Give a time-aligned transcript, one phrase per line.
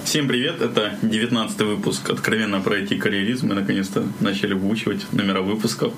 [0.00, 3.48] Всем привет, это 19 выпуск «Откровенно про IT-карьеризм».
[3.48, 5.92] Мы наконец-то начали выучивать номера выпусков.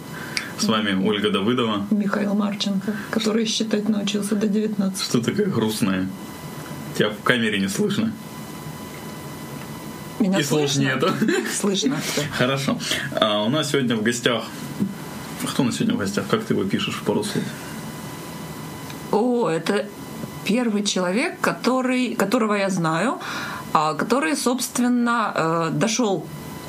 [0.58, 1.86] С вами Ольга Давыдова.
[1.90, 5.00] Михаил Марченко, который считать научился до 19.
[5.02, 6.08] Что такое грустное?
[6.98, 8.12] Тебя в камере не слышно.
[10.18, 10.80] Меня И слышно?
[10.80, 11.10] нету.
[11.58, 11.96] Слышно.
[12.36, 12.78] Хорошо.
[13.18, 14.44] А у нас сегодня в гостях...
[15.46, 16.26] Кто у нас сегодня в гостях?
[16.28, 17.44] Как ты его пишешь в пару слов?
[19.12, 19.86] О, это
[20.44, 26.24] первый человек, который, которого я знаю, а, который, собственно, э, дошел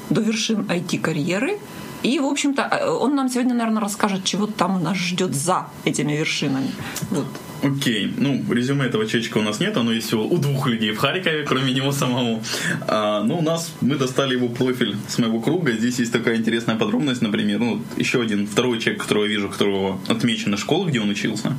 [0.09, 1.59] до вершин IT-карьеры.
[2.04, 6.13] И, в общем-то, э, он нам сегодня, наверное, расскажет, чего там нас ждет за этими
[6.13, 6.72] вершинами.
[7.12, 7.27] Вот.
[7.64, 11.44] Окей, ну, резюме этого человечка у нас нет, оно есть у двух людей в Харькове,
[11.44, 12.41] кроме него самого.
[12.88, 16.76] А, ну, у нас, мы достали его профиль с моего круга, здесь есть такая интересная
[16.76, 21.10] подробность, например, ну, еще один, второй человек, которого я вижу, которого отмечена школа, где он
[21.10, 21.58] учился.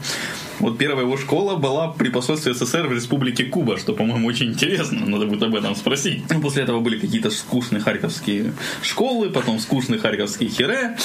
[0.58, 5.06] Вот первая его школа была при посольстве СССР в республике Куба, что, по-моему, очень интересно,
[5.06, 6.22] надо будет об этом спросить.
[6.30, 10.96] Ну, после этого были какие-то скучные харьковские школы, потом скучные харьковские хире,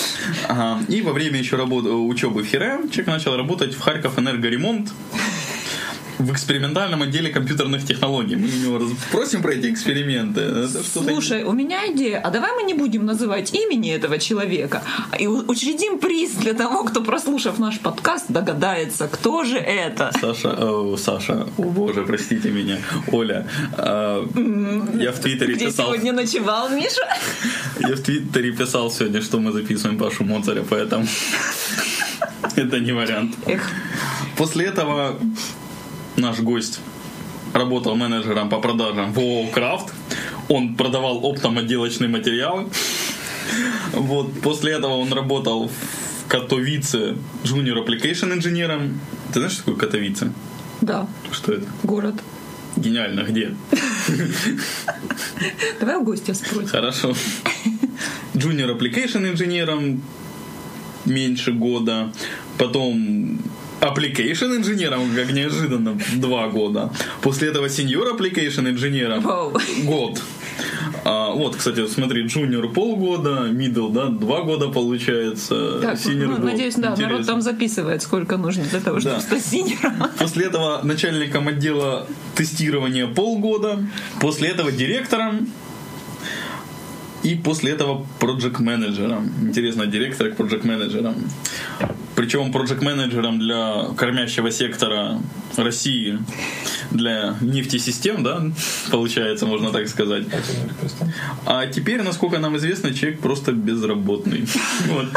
[0.47, 0.79] Ага.
[0.87, 4.80] и во время еще работы, учебы в хире человек начал работать в Харьков энергоремонт,
[6.19, 8.35] в экспериментальном отделе компьютерных технологий.
[8.35, 10.41] Мы у него просим пройти эксперименты.
[10.41, 12.19] Это Слушай, у меня идея.
[12.19, 14.83] А давай мы не будем называть имени этого человека
[15.19, 20.11] и у- учредим приз для того, кто, прослушав наш подкаст, догадается, кто же это.
[20.21, 22.77] Саша, о, Саша, о боже, простите меня,
[23.11, 24.23] Оля, а,
[24.99, 27.01] я в Твиттере Где писал, сегодня ночевал Миша?
[27.79, 31.07] я в Твиттере писал сегодня, что мы записываем Пашу Моцаря, поэтому
[32.55, 33.35] это не вариант.
[34.37, 35.19] После этого
[36.17, 36.79] наш гость
[37.53, 39.93] работал менеджером по продажам в ООО «Крафт».
[40.49, 42.69] Он продавал оптом отделочный материал.
[43.93, 44.41] Вот.
[44.41, 48.99] После этого он работал в Катовице junior application инженером.
[49.33, 50.31] Ты знаешь, что такое Катовице?
[50.81, 51.65] да, Что это?
[51.83, 52.15] город.
[52.77, 53.53] Гениально, где?
[55.79, 56.67] Давай у гостя спросим.
[56.67, 57.13] Хорошо.
[58.33, 60.01] Junior application инженером
[61.05, 62.11] меньше года.
[62.57, 63.39] Потом
[63.81, 66.91] application инженером, как неожиданно, два года.
[67.21, 69.53] После этого senior application инженером Вау.
[69.83, 70.21] год.
[71.03, 76.43] А, вот, кстати, смотри, junior полгода, middle, да, два года получается, Так, senior ну, год.
[76.43, 77.25] надеюсь, да, народ Интересно.
[77.25, 79.21] там записывает, сколько нужно для того, чтобы Да.
[79.21, 79.93] стать синером.
[80.19, 82.05] После этого начальником отдела
[82.35, 83.83] тестирования полгода.
[84.19, 85.47] После этого директором.
[87.23, 91.15] И после этого проект менеджером Интересно, директор к проект менеджером
[92.21, 95.19] Причем проект менеджером для кормящего сектора
[95.57, 96.19] России
[96.91, 98.43] для нефтесистем, да,
[98.91, 100.25] получается, можно так сказать.
[101.45, 104.47] А теперь, насколько нам известно, человек просто безработный.
[104.87, 105.07] Вот.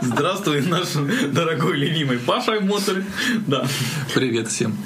[0.00, 0.88] Здравствуй, наш
[1.32, 3.04] дорогой любимый Паша Моцарь.
[3.46, 3.66] Да.
[4.14, 4.76] Привет всем.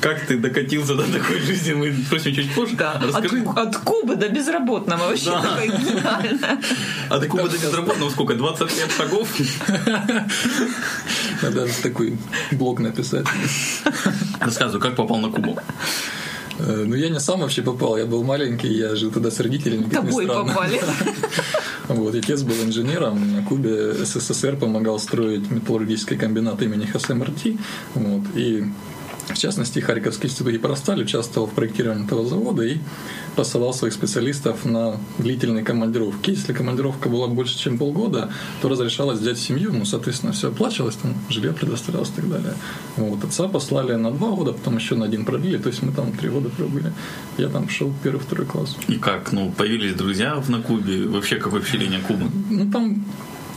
[0.00, 2.74] Как ты докатился до такой жизни, мы спросим чуть позже.
[2.76, 5.08] Да, Расскажи, от, от Кубы до безработного.
[5.08, 5.42] Вообще Да.
[5.42, 6.60] такое гениально.
[7.10, 8.34] а такого до безработного сколько?
[8.34, 9.28] 20 лет шагов?
[11.42, 12.16] Надо такой
[12.52, 13.26] блог написать.
[14.40, 15.58] Рассказывай, как попал на Кубу.
[16.58, 17.96] Э, Ну, я не сам вообще попал.
[17.98, 19.88] Я был маленький, я жил тогда с родителями.
[19.90, 20.80] Тобой попали.
[21.88, 23.36] Вот, отец был инженером.
[23.36, 27.58] На Кубе СССР помогал строить металлургический комбинат имени Хосе Марти.
[27.94, 28.64] Вот, и
[29.28, 32.78] в частности, Харьковский институт Гипросталь участвовал в проектировании этого завода и
[33.34, 36.30] посылал своих специалистов на длительные командировки.
[36.30, 38.30] Если командировка была больше, чем полгода,
[38.62, 42.54] то разрешалось взять семью, ну, соответственно, все оплачивалось, там, жилье предоставлялось и так далее.
[42.96, 43.24] Вот.
[43.24, 46.28] Отца послали на два года, потом еще на один продлили, то есть мы там три
[46.28, 46.92] года пробыли.
[47.36, 48.76] Я там шел первый, второй класс.
[48.88, 51.06] И как, ну, появились друзья на Кубе?
[51.08, 52.26] Вообще, какое впечатление Кубы?
[52.50, 53.04] Ну, там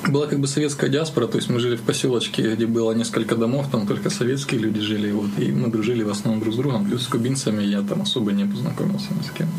[0.07, 3.67] была как бы советская диаспора, то есть мы жили в поселочке, где было несколько домов,
[3.71, 7.03] там только советские люди жили, вот, и мы дружили в основном друг с другом, плюс
[7.03, 9.49] с кубинцами я там особо не познакомился ни с кем.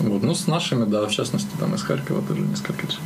[0.00, 0.22] Вот.
[0.22, 3.00] Ну, с нашими, да, в частности, там из Харькова тоже несколько человек.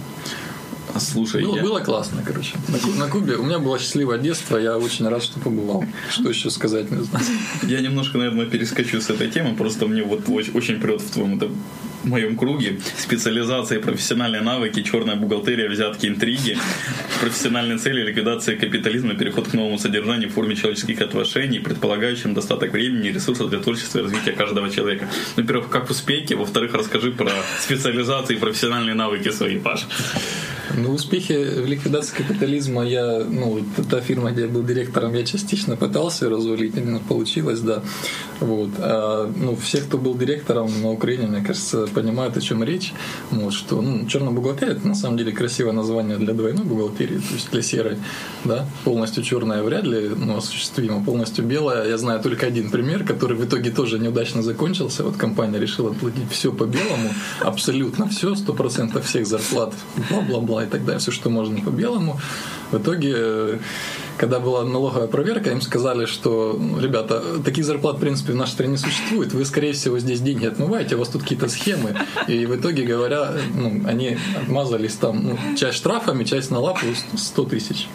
[0.94, 1.62] А, Слушай, Было, я...
[1.62, 2.56] было классно, короче.
[2.68, 5.84] На, на Кубе у меня было счастливое детство, я очень рад, что побывал.
[6.10, 7.24] Что еще сказать, не знаю.
[7.62, 11.38] Я немножко, наверное, перескочу с этой темы, просто мне вот очень, прет в твоем
[12.08, 16.56] в моем круге специализация, профессиональные навыки, черная бухгалтерия, взятки, интриги,
[17.20, 23.08] профессиональные цели, ликвидация капитализма, переход к новому содержанию в форме человеческих отношений, предполагающим достаток времени
[23.08, 25.08] и ресурсов для творчества и развития каждого человека.
[25.36, 27.30] Во-первых, как успехи, во-вторых, расскажи про
[27.60, 29.86] специализации и профессиональные навыки свои, Паш.
[30.76, 35.76] Ну, успехи в ликвидации капитализма я, ну, та фирма, где я был директором, я частично
[35.76, 37.82] пытался разулить, именно получилось, да.
[38.40, 38.70] Вот.
[38.78, 42.92] А, ну, все, кто был директором на Украине, мне кажется, понимают, о чем речь.
[43.30, 47.34] Вот, что, ну, черная бухгалтерия, это на самом деле красивое название для двойной бухгалтерии, то
[47.34, 47.98] есть для серой,
[48.44, 48.66] да.
[48.84, 51.88] Полностью черная вряд ли ну, осуществима, полностью белая.
[51.88, 55.02] Я знаю только один пример, который в итоге тоже неудачно закончился.
[55.02, 57.10] Вот компания решила платить все по белому,
[57.40, 59.74] абсолютно все, сто процентов всех зарплат,
[60.10, 62.20] бла-бла-бла и так далее, все, что можно по белому.
[62.70, 63.58] В итоге э,
[64.18, 68.52] когда была налоговая проверка, им сказали, что, ну, ребята, таких зарплат, в принципе, в нашей
[68.52, 71.94] стране существует, вы, скорее всего, здесь деньги отмываете, у вас тут какие-то схемы.
[72.26, 76.86] И в итоге, говоря, ну, они отмазались там, ну, часть штрафами, часть на лапу
[77.16, 77.88] 100 тысяч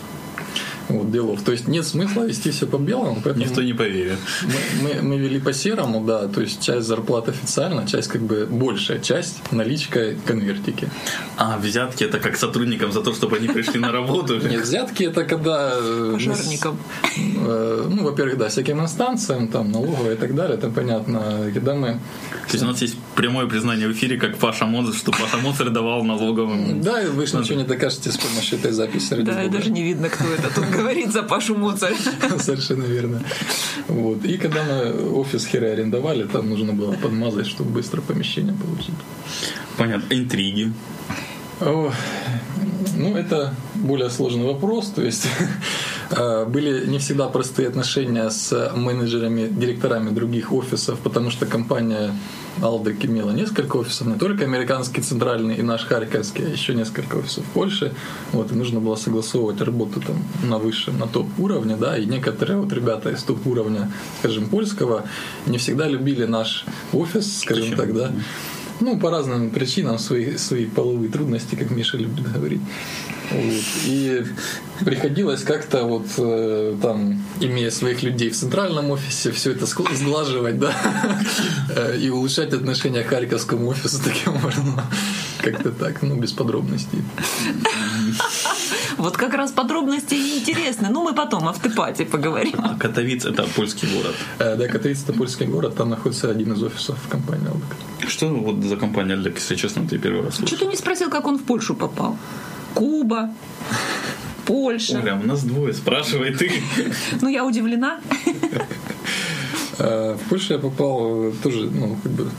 [0.89, 1.41] вот, делов.
[1.44, 3.21] То есть нет смысла вести все по белому.
[3.35, 4.18] Никто не поверит.
[4.44, 8.45] Мы, мы, мы вели по серому, да, то есть часть зарплат официально, часть как бы
[8.50, 10.89] большая часть наличка конвертики.
[11.38, 14.38] А взятки это как сотрудникам за то, чтобы они пришли на работу?
[14.38, 15.74] Нет, взятки это когда...
[15.75, 16.77] Э, Пожарникам.
[17.18, 21.51] Э, ну, во-первых, да, всяким инстанциям, там, налоговые и так далее, это понятно.
[21.53, 21.94] Когда мы...
[22.47, 25.74] То есть у нас есть прямое признание в эфире, как Паша Моцарт, что Паша Моцарт
[25.74, 26.81] давал налоговым...
[26.81, 29.15] Да, вы же ничего не докажете с помощью этой записи.
[29.21, 31.98] Да, даже не видно, кто это тут говорит за Пашу Моцарт.
[32.39, 33.21] Совершенно верно.
[33.88, 34.25] Вот.
[34.25, 38.95] И когда мы офис Херы арендовали, там нужно было подмазать, чтобы быстро помещение получить.
[39.77, 40.13] Понятно.
[40.13, 40.74] Интриги.
[42.95, 44.88] Ну, это более сложный вопрос.
[44.88, 45.27] То есть
[46.12, 52.13] э, были не всегда простые отношения с менеджерами, директорами других офисов, потому что компания
[52.61, 57.44] Алдек имела несколько офисов, не только американский центральный и наш харьковский, а еще несколько офисов
[57.45, 57.94] в Польше.
[58.31, 62.71] Вот, и нужно было согласовывать работу там на высшем, на топ-уровне, да, и некоторые вот
[62.71, 65.05] ребята из топ-уровня, скажем, польского,
[65.45, 67.77] не всегда любили наш офис, скажем Почему?
[67.77, 68.11] так, да.
[68.79, 72.61] Ну, по разным причинам, свои, свои половые трудности, как Миша любит говорить.
[73.31, 73.63] Вот.
[73.85, 74.25] И
[74.83, 80.73] приходилось как-то вот э, там, имея своих людей в центральном офисе, все это сглаживать, да,
[81.99, 84.79] и улучшать отношения к харьковскому офису таким образом.
[85.39, 86.99] Как-то так, ну, без подробностей.
[89.03, 90.88] Вот как раз подробности интересны.
[90.89, 92.55] Ну, мы потом о автопате поговорим.
[92.59, 94.15] А Катовиц— это польский город.
[94.39, 95.75] Э, да, Катовиц— это польский город.
[95.75, 98.09] Там находится один из офисов компании Алдек.
[98.09, 100.55] Что вот за компания Алдек, если честно, ты первый раз слышал?
[100.55, 102.17] Что ты не спросил, как он в Польшу попал?
[102.73, 103.29] Куба,
[104.45, 105.00] Польша.
[105.00, 106.63] Оля, у нас двое, спрашивай ты.
[107.21, 108.00] Ну, я удивлена.
[109.79, 112.29] Э, в Польшу я попал э, тоже, ну, как бы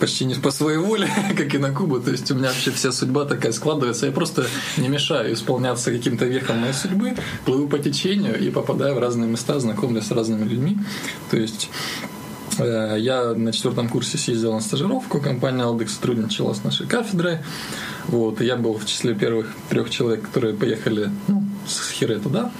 [0.00, 2.00] почти не по своей воле, как и на Кубу.
[2.00, 4.06] То есть у меня вообще вся судьба такая складывается.
[4.06, 4.46] Я просто
[4.76, 7.14] не мешаю исполняться каким-то вехом моей судьбы,
[7.44, 10.78] плыву по течению и попадаю в разные места, знакомлюсь с разными людьми.
[11.30, 11.68] То есть
[12.58, 17.38] э, я на четвертом курсе съездил на стажировку, компания Aldex сотрудничала с нашей кафедрой.
[18.06, 22.50] Вот, и я был в числе первых трех человек, которые поехали ну, с Хире туда.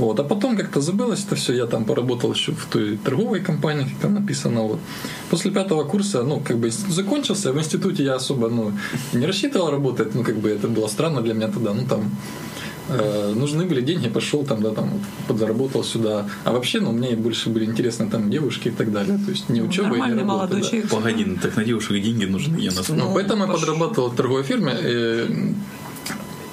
[0.00, 0.18] Вот.
[0.20, 1.52] А потом как-то забылось это все.
[1.52, 4.62] Я там поработал еще в той торговой компании, как там написано.
[4.62, 4.80] Вот.
[5.30, 7.52] После пятого курса, ну, как бы закончился.
[7.52, 8.72] В институте я особо ну,
[9.12, 10.14] не рассчитывал работать.
[10.14, 11.74] Ну, как бы это было странно для меня тогда.
[11.74, 12.10] Ну, там
[12.88, 14.90] э, нужны были деньги, пошел там, да, там,
[15.28, 16.26] подзаработал сюда.
[16.44, 19.18] А вообще, ну, мне больше были интересны там девушки и так далее.
[19.26, 20.56] То есть не учеба, Нормальный не работа.
[20.56, 20.96] Да.
[20.96, 22.56] Погоди, ну, так на девушек деньги нужны.
[22.56, 24.74] Я ну, ну, поэтому я подрабатывал в торговой фирме.
[24.82, 25.54] И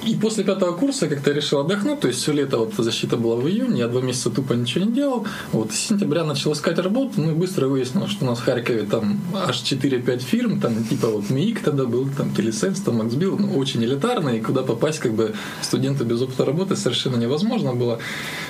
[0.08, 3.46] и после пятого курса как-то решил отдохнуть, то есть все лето вот защита была в
[3.46, 5.26] июне, я два месяца тупо ничего не делал.
[5.52, 8.84] Вот с сентября начал искать работу, ну и быстро выяснилось, что у нас в Харькове
[8.84, 13.58] там аж 4-5 фирм, там типа вот МИИК тогда был, там Телесенс, там Максбил, ну,
[13.58, 17.98] очень элитарный, и куда попасть как бы студенту без опыта работы совершенно невозможно было.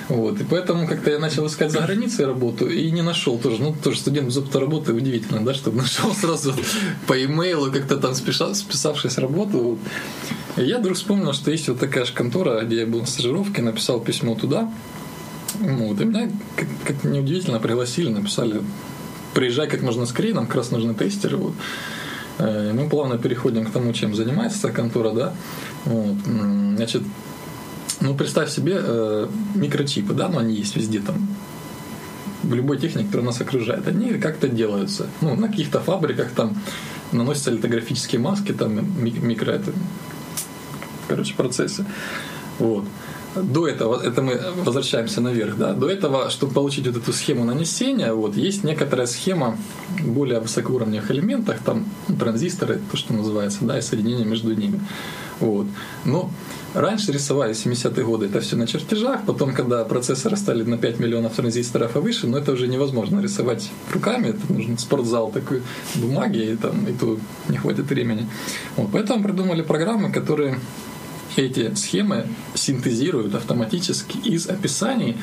[0.07, 0.39] Вот.
[0.39, 3.61] И поэтому как-то я начал искать за границей работу и не нашел тоже.
[3.61, 6.53] Ну, тоже студент без опыта работы удивительно, да, чтобы нашел сразу
[7.05, 9.77] по имейлу как-то там списавшись работу.
[10.57, 13.61] И я вдруг вспомнил, что есть вот такая же контора, где я был на стажировке,
[13.61, 14.71] написал письмо туда.
[15.59, 18.61] Вот, и меня, как, как неудивительно, пригласили, написали,
[19.33, 21.37] приезжай как можно скорее, нам как раз нужны тестеры.
[21.37, 21.53] Вот.
[22.37, 25.33] Э, и мы плавно переходим к тому, чем занимается эта контора, да.
[25.85, 26.17] Вот.
[26.75, 27.03] Значит,
[28.01, 31.27] ну, представь себе э, микрочипы, да, но они есть везде там
[32.43, 35.07] в любой технике, которая нас окружает, они как-то делаются.
[35.21, 36.57] Ну, на каких-то фабриках там
[37.11, 39.73] наносятся литографические маски, там микро, это,
[41.09, 41.85] короче, процессы.
[42.59, 42.85] Вот.
[43.35, 48.11] До этого, это мы возвращаемся наверх, да, до этого, чтобы получить вот эту схему нанесения,
[48.11, 49.55] вот, есть некоторая схема
[50.03, 54.79] более высокоуровневых элементах, там ну, транзисторы, то, что называется, да, и соединение между ними.
[55.39, 55.67] Вот.
[56.05, 56.31] Но
[56.73, 61.33] раньше рисовали 70-е годы это все на чертежах, потом, когда процессоры стали на 5 миллионов
[61.33, 65.61] транзисторов и выше, но это уже невозможно рисовать руками, это нужен спортзал такой
[65.95, 68.27] бумаги, и, там, и то не хватит времени.
[68.75, 68.89] Вот.
[68.91, 70.59] Поэтому придумали программы, которые
[71.39, 75.17] эти схемы синтезируют автоматически из описаний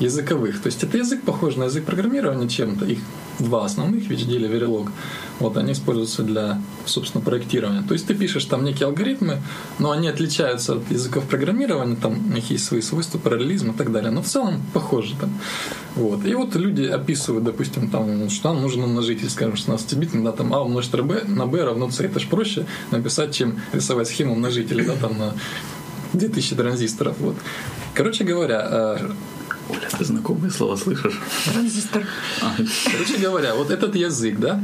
[0.00, 0.60] языковых.
[0.60, 2.84] То есть это язык похож на язык программирования чем-то.
[2.86, 2.98] Их
[3.38, 4.90] два основных, VHDL и Verilog.
[5.38, 7.82] Вот они используются для, собственно, проектирования.
[7.82, 9.38] То есть ты пишешь там некие алгоритмы,
[9.78, 13.92] но они отличаются от языков программирования, там у них есть свои свойства, параллелизм и так
[13.92, 14.10] далее.
[14.10, 15.38] Но в целом похожи там.
[15.96, 16.24] Вот.
[16.26, 20.62] И вот люди описывают, допустим, там, что нам нужен умножитель, скажем, 16-битный, да, там А
[20.62, 22.04] умножить на B, на B равно C.
[22.04, 25.34] Это же проще написать, чем рисовать схему умножителя, да, там на
[26.12, 27.16] 2000 транзисторов.
[27.18, 27.36] Вот.
[27.94, 29.10] Короче говоря, э,
[29.70, 31.20] Оля, ты знакомые слова слышишь?
[31.52, 32.04] Транзистор.
[32.42, 32.54] А,
[32.90, 34.62] короче говоря, вот этот язык, да,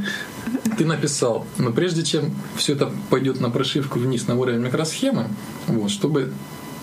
[0.77, 5.29] ты написал, но прежде чем все это пойдет на прошивку вниз на уровень микросхемы,
[5.69, 6.33] вот, чтобы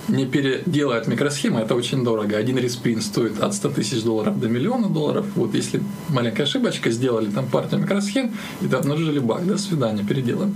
[0.08, 2.38] не переделать микросхему, это очень дорого.
[2.38, 5.26] Один респрин стоит от 100 тысяч долларов до миллиона долларов.
[5.36, 10.56] Вот если маленькая ошибочка, сделали там партию микросхем, и обнаружили баг, до свидания, переделаем.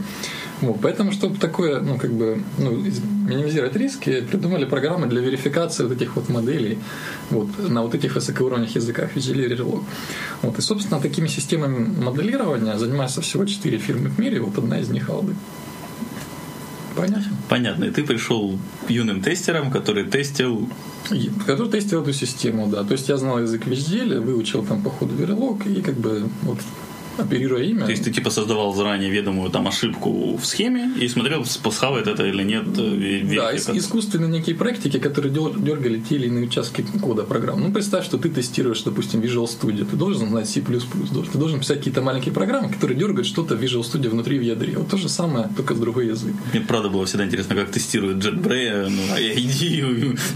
[0.62, 5.92] Вот, поэтому, чтобы такое, ну, как бы, ну, минимизировать риски, придумали программы для верификации вот
[5.92, 6.80] этих вот моделей
[7.30, 9.84] вот, на вот этих высокоуровневых языках Visual и Verilog.
[10.42, 14.90] Вот, и, собственно, такими системами моделирования занимаются всего четыре фирмы в мире, вот одна из
[14.90, 15.36] них Алды.
[16.96, 17.32] Понятно?
[17.48, 17.84] Понятно.
[17.86, 18.58] И ты пришел
[18.90, 20.68] юным тестером, который тестил...
[21.46, 22.84] Который тестил эту систему, да.
[22.84, 26.58] То есть я знал язык везде, выучил там по ходу Verilog и как бы вот
[27.20, 27.86] оперируя имя.
[27.86, 32.26] То есть ты типа создавал заранее ведомую там ошибку в схеме и смотрел, посхавает это
[32.26, 32.66] или нет.
[32.78, 37.62] Э, да, ис- искусственные некие практики, которые дергали те или иные участки кода программ.
[37.62, 39.86] Ну, представь, что ты тестируешь, допустим, Visual Studio.
[39.86, 40.62] Ты должен знать C++.
[40.62, 44.78] Ты должен писать какие-то маленькие программы, которые дергают что-то в Visual Studio внутри в ядре.
[44.78, 46.34] Вот то же самое, только с другой язык.
[46.54, 49.82] Мне правда было всегда интересно, как тестирует JetBrains, ну, а я иди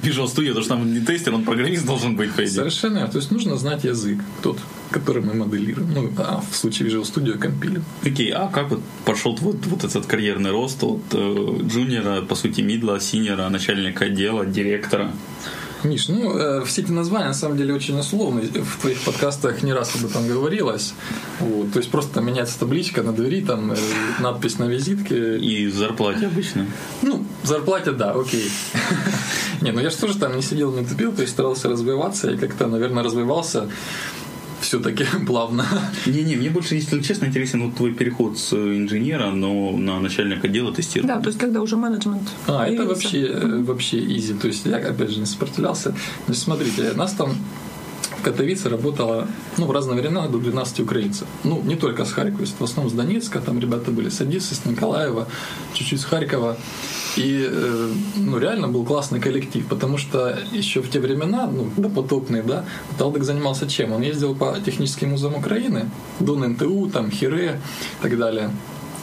[0.04, 2.52] Visual Studio, потому что там не тестер, он программист должен быть, по идее.
[2.52, 3.08] Совершенно.
[3.08, 4.58] То есть нужно знать язык, тот,
[4.92, 5.94] который мы моделируем.
[5.94, 7.84] Ну, а в случае Visual Studio компилим.
[8.04, 12.62] Окей, а как вот пошел вот, вот этот карьерный рост от э, джуниора, по сути,
[12.62, 15.12] мидла, синера, начальника отдела, директора?
[15.84, 18.42] Миш, ну, э, все эти названия на самом деле очень условны.
[18.42, 20.94] В твоих подкастах не раз об этом говорилось.
[21.40, 21.74] Вот.
[21.74, 23.76] То есть просто меняется табличка на двери, там э,
[24.20, 25.38] надпись на визитке.
[25.38, 26.68] И зарплате обычно.
[27.02, 28.52] Ну, зарплате, да, окей.
[29.62, 32.38] Не, ну я же тоже там не сидел, не тупил, то есть старался развиваться и
[32.38, 33.70] как-то, наверное, развивался
[34.62, 35.66] все-таки плавно.
[36.06, 40.74] Не-не, мне больше, если честно, интересен вот твой переход с инженера, но на начальника отдела
[40.74, 41.16] тестирования.
[41.16, 42.30] Да, то есть когда уже менеджмент.
[42.48, 43.64] А, это вообще, mm-hmm.
[43.66, 44.34] вообще изи.
[44.34, 45.92] То есть я, опять же, не сопротивлялся.
[45.92, 47.36] То есть смотрите, нас там
[48.22, 51.28] в Катовице работало ну, в разное время до 12 украинцев.
[51.44, 54.66] Ну, не только с Харькова, в основном с Донецка, там ребята были с Одессы, с
[54.66, 55.28] Николаева,
[55.74, 56.56] чуть-чуть с Харькова.
[57.18, 62.44] И э, ну, реально был классный коллектив, потому что еще в те времена, ну, допотопные,
[62.44, 62.64] да,
[63.00, 63.92] Талдык занимался чем?
[63.92, 67.60] Он ездил по техническим музеям Украины, Дон НТУ, там, Хире
[68.00, 68.52] и так далее,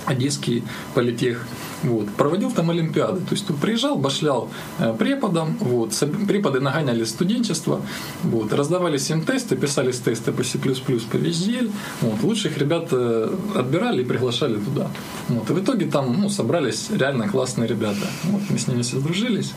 [0.08, 0.62] Одесский
[0.94, 1.46] политех.
[1.82, 2.10] Вот.
[2.10, 3.20] Проводил там Олимпиады.
[3.20, 4.48] То есть приезжал, башлял
[4.78, 5.92] э, преподом, вот.
[6.26, 7.80] преподы нагоняли студенчество,
[8.24, 8.52] вот.
[8.52, 11.70] раздавались им тесты, писались тесты по C++, по VGL.
[12.00, 12.22] Вот.
[12.22, 14.90] Лучших ребят э, отбирали и приглашали туда.
[15.28, 15.50] Вот.
[15.50, 18.06] И в итоге там ну, собрались реально классные ребята.
[18.24, 18.42] Вот.
[18.50, 19.52] Мы с ними все сдружились.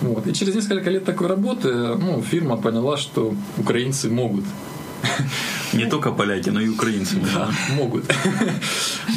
[0.00, 0.26] Вот.
[0.26, 4.44] И через несколько лет такой работы ну, фирма поняла, что украинцы могут
[5.72, 7.16] не только поляки, но и украинцы.
[7.34, 8.04] Да, могут.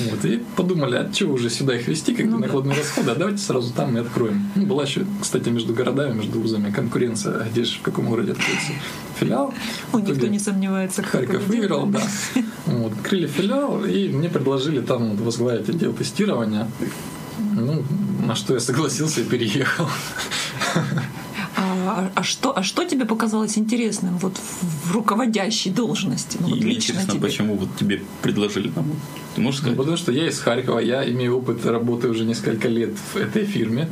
[0.09, 3.37] Вот, и подумали, а чего уже сюда их вести, как ну накладные расходы, а давайте
[3.37, 4.49] сразу там и откроем.
[4.55, 8.71] Ну, была еще, кстати, между городами, между вузами конкуренция, где же, в каком городе откроется
[9.19, 9.53] филиал.
[9.91, 11.03] О, никто не сомневается.
[11.03, 12.01] Харьков выиграл, да.
[12.65, 16.67] Вот, открыли филиал, и мне предложили там возглавить отдел тестирования.
[17.37, 17.83] Ну,
[18.25, 19.87] на что я согласился и переехал.
[21.73, 26.37] А, а, что, а что тебе показалось интересным вот в, в руководящей должности?
[26.39, 27.21] Ну, вот И лично интересно, тебе.
[27.21, 28.85] почему вот тебе предложили там?
[29.35, 29.77] Ты можешь сказать?
[29.77, 33.45] Ну, потому что я из Харькова, я имею опыт работы уже несколько лет в этой
[33.45, 33.89] фирме.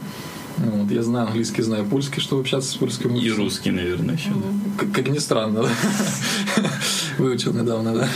[0.58, 3.16] Вот, я знаю английский, знаю польский, чтобы общаться с польским.
[3.16, 4.32] И русский, наверное, еще.
[4.78, 5.70] Как, как ни странно, да.
[7.18, 8.10] Выучил недавно, да.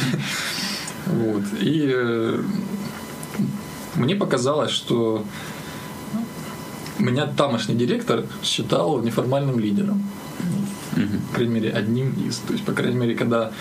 [1.08, 1.44] Вот.
[1.62, 2.42] И э,
[3.96, 5.24] мне показалось, что
[7.00, 10.04] меня тамошний директор считал неформальным лидером.
[10.94, 11.04] Угу.
[11.30, 12.38] По крайней мере, одним из.
[12.38, 13.52] То есть, по крайней мере, когда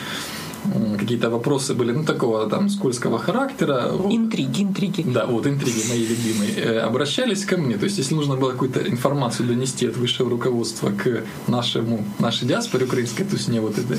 [0.99, 3.91] какие-то вопросы были, ну, такого там скользкого характера.
[4.11, 5.03] Интриги, интриги.
[5.03, 6.55] Да, вот интриги мои любимые.
[6.57, 7.77] Э, обращались ко мне.
[7.77, 12.87] То есть, если нужно было какую-то информацию донести от высшего руководства к нашему, нашей диаспоре
[12.87, 13.99] украинской, то есть не вот этой,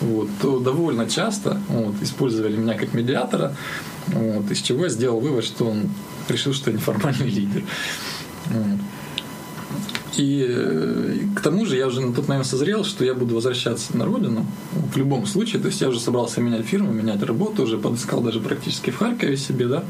[0.00, 3.54] вот, то довольно часто вот, использовали меня как медиатора,
[4.08, 5.88] вот, из чего я сделал вывод, что он
[6.28, 7.62] решил, что я неформальный лидер.
[8.52, 8.91] Mm.
[10.16, 13.96] И э, к тому же я уже на тот момент созрел, что я буду возвращаться
[13.96, 14.46] на родину
[14.92, 15.60] в любом случае.
[15.60, 19.36] То есть я уже собрался менять фирму, менять работу, уже подыскал даже практически в Харькове
[19.36, 19.84] себе, да.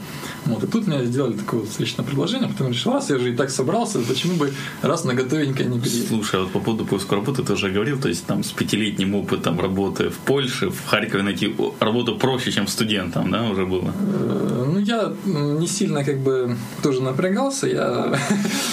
[0.44, 0.62] Вот.
[0.64, 3.50] И тут мне сделали такое вот встречное предложение, потом решил, раз я же и так
[3.50, 4.52] собрался, почему бы
[4.82, 6.08] раз на готовенько не переехать.
[6.08, 9.14] Слушай, а вот по поводу поиска работы ты уже говорил, то есть там с пятилетним
[9.14, 13.92] опытом работы в Польше, в Харькове найти работу проще, чем студентам, да, уже было?
[14.00, 18.18] Э, ну, я не сильно как бы тоже напрягался, я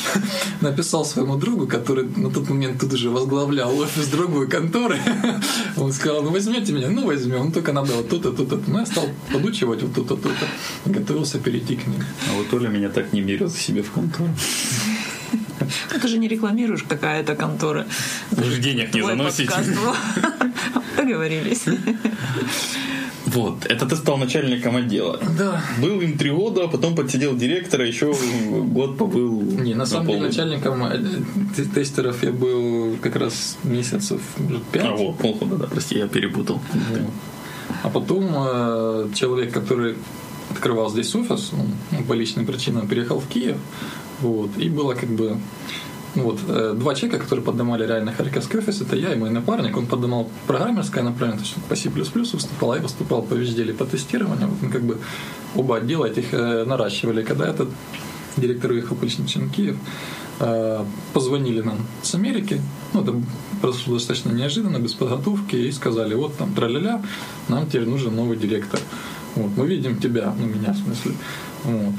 [0.62, 5.00] написал своему другу, который на тот момент тут уже возглавлял офис другой конторы.
[5.78, 6.90] Он сказал, ну возьмете меня?
[6.90, 8.60] Ну возьмем, ну только надо вот то-то, то-то.
[8.68, 10.46] Ну я стал подучивать вот то-то, то-то.
[10.86, 12.04] Готовился перейти к ним.
[12.30, 14.30] А вот Оля меня так не берет к себе в контору.
[15.94, 17.86] Ну, ты же не рекламируешь какая-то контора.
[18.32, 19.54] Вы же денег не заносите.
[21.00, 21.66] Договорились.
[23.26, 25.20] Вот, это ты стал начальником отдела.
[25.38, 25.62] Да.
[25.80, 28.16] Был им три года, потом подсидел директора, еще
[28.50, 29.42] год побыл.
[29.42, 31.00] Не, на самом деле начальником э,
[31.76, 34.20] тестеров я был как раз месяцев
[34.72, 34.86] пять.
[34.86, 36.60] А вот, полгода, да, прости, я перепутал.
[37.84, 39.96] А потом э, человек, который
[40.50, 43.58] открывал здесь офис, он по личным причинам переехал в Киев,
[44.22, 45.38] вот, и было как бы
[46.16, 49.78] вот, э, два человека, которые поднимали реально харьковский офис, это я и мой напарник.
[49.78, 51.90] Он поднимал программерское направление, то есть по C++
[52.34, 54.48] выступал, а я выступал по везделе по тестированию.
[54.48, 54.98] Вот мы как бы
[55.56, 57.24] оба отдела этих э, наращивали.
[57.24, 57.70] Когда этот
[58.38, 59.78] директор уехал Личный Киев,
[60.40, 62.62] э, позвонили нам с Америки,
[62.94, 63.14] ну, это
[63.62, 67.02] произошло достаточно неожиданно, без подготовки, и сказали, вот там, тра-ля-ля,
[67.50, 68.80] нам теперь нужен новый директор.
[69.36, 71.14] Вот, мы видим тебя, ну, меня в смысле,
[71.64, 71.94] вот.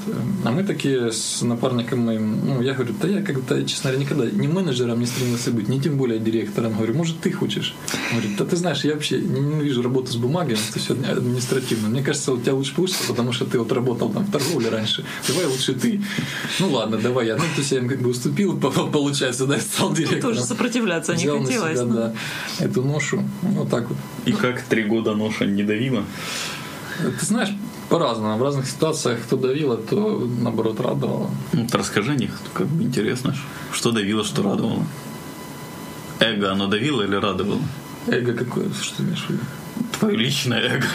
[0.45, 4.31] А мы такие с напарником моим, ну, я говорю, да я как-то, честно говоря, никогда
[4.31, 6.75] ни менеджером не стремился быть, ни тем более директором.
[6.75, 7.75] Говорю, может, ты хочешь?
[8.11, 11.89] Говорит, да ты знаешь, я вообще не вижу работу с бумагами, это все административно.
[11.89, 15.05] Мне кажется, у тебя лучше получится, потому что ты вот работал там в торговле раньше.
[15.29, 16.01] Давай лучше ты.
[16.59, 17.37] Ну ладно, давай я.
[17.37, 20.23] Ну, то есть я им как бы уступил, получается, да, стал директором.
[20.23, 21.79] Тоже сопротивляться Взял не хотелось.
[21.79, 22.15] Себя, да,
[22.59, 23.23] эту ношу.
[23.43, 23.99] Вот так вот.
[24.25, 26.05] И как три года ноша не давила?
[26.99, 27.51] Ты знаешь,
[27.91, 28.39] по-разному.
[28.39, 31.31] В разных ситуациях кто давило, то наоборот радовало.
[31.53, 33.35] Ну, вот расскажи о них, как бы интересно,
[33.73, 34.85] что давило, что радовало.
[36.21, 37.61] Эго, оно давило или радовало?
[38.07, 38.71] Эго какое?
[38.81, 39.43] Что ты имеешь в виду?
[39.99, 40.87] Твое личное эго.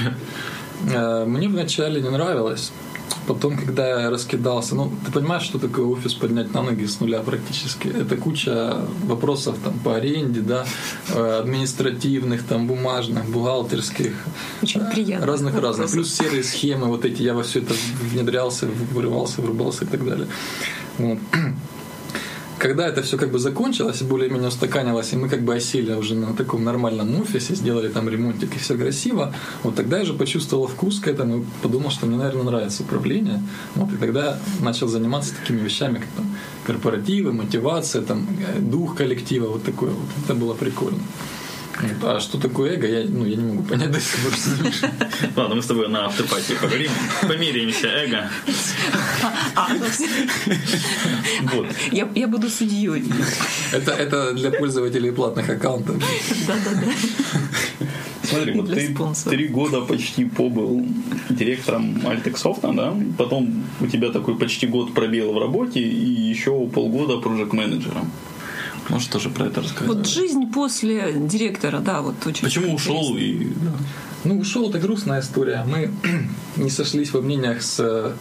[0.94, 2.72] Э, мне вначале не нравилось.
[3.28, 7.22] Потом, когда я раскидался, ну, ты понимаешь, что такое офис поднять на ноги с нуля
[7.22, 7.88] практически?
[7.88, 10.66] Это куча вопросов там по аренде, да,
[11.10, 14.14] э, административных, там, бумажных, бухгалтерских.
[14.62, 15.26] Очень э, приятно.
[15.26, 15.92] Разных-разных.
[15.92, 17.74] Плюс серые схемы, вот эти, я во все это
[18.12, 20.28] внедрялся, вырывался, врубался и так далее.
[21.00, 21.18] Вот
[22.66, 26.34] когда это все как бы закончилось, более-менее устаканилось, и мы как бы осели уже на
[26.34, 31.00] таком нормальном офисе, сделали там ремонтик и все красиво, вот тогда я же почувствовал вкус
[31.00, 33.44] к этому подумал, что мне, наверное, нравится управление.
[33.76, 39.48] Вот, и тогда начал заниматься такими вещами, как там корпоративы, мотивация, там, э, дух коллектива,
[39.48, 40.10] вот такое вот.
[40.24, 41.04] Это было прикольно.
[42.04, 44.34] А что такое эго, я, ну, я не могу понять до сих пор.
[45.36, 46.92] Ладно, мы с тобой на автопатии поговорим.
[47.22, 48.30] Померяемся эго.
[49.56, 51.68] А, ну вот.
[51.92, 53.04] я, я буду судьей.
[53.74, 55.98] Это, это для пользователей платных аккаунтов.
[56.48, 56.92] Да-да-да.
[58.24, 58.96] Смотри, вот ты
[59.30, 60.86] три года почти побыл
[61.30, 62.94] директором Altexsoft, да?
[63.18, 68.12] Потом у тебя такой почти год пробел в работе и еще полгода проект менеджером
[68.90, 69.88] может, тоже про это рассказать?
[69.88, 73.46] Вот жизнь после директора, да, вот очень Почему ушел и...
[73.46, 73.72] Да.
[74.24, 75.66] Ну, ушел, это грустная история.
[75.68, 75.92] Мы
[76.56, 78.16] не сошлись во мнениях с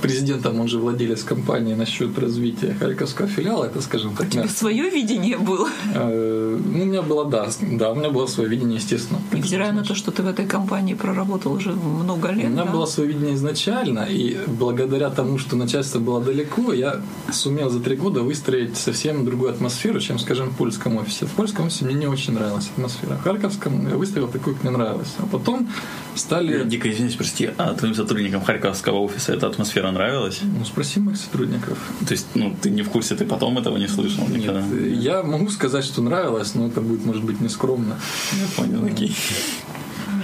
[0.00, 4.26] президентом, он же владелец компании насчет развития Харьковского филиала, это, скажем так.
[4.26, 5.68] У тебя свое видение было?
[5.94, 9.20] Э, ну, у меня было, да, да, у меня было свое видение, естественно.
[9.32, 12.46] Невзирая на то, что ты в этой компании проработал уже много лет.
[12.46, 12.70] У меня да?
[12.70, 17.00] было свое видение изначально, и благодаря тому, что начальство было далеко, я
[17.32, 21.26] сумел за три года выстроить совсем другую атмосферу, чем, скажем, в польском офисе.
[21.26, 23.16] В польском офисе мне не очень нравилась атмосфера.
[23.16, 25.14] В Харьковском я выстроил такую, как мне нравилось.
[25.18, 25.68] А потом
[26.14, 26.58] стали...
[26.58, 30.40] Я дико извиняюсь, прости, а твоим сотрудникам Харьковского офиса эта атмосфера нравилась?
[30.42, 31.78] Ну, спроси моих сотрудников.
[32.06, 34.62] То есть, ну, ты не в курсе, ты потом этого не слышал никогда?
[34.62, 37.98] Нет, я могу сказать, что нравилось, но это будет, может быть, нескромно.
[38.32, 39.14] Я понял, окей.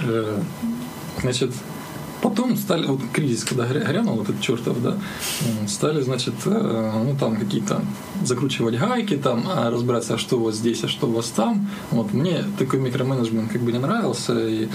[0.05, 0.41] Э,
[1.21, 1.51] значит,
[2.23, 4.97] Потом стали, вот кризис, когда грянул этот чертов, да,
[5.67, 7.81] стали, значит, э, ну там какие-то
[8.23, 11.67] закручивать гайки, там, а разбираться, а что у вас здесь, а что у вас там.
[11.91, 14.69] Вот мне такой микроменеджмент как бы не нравился, и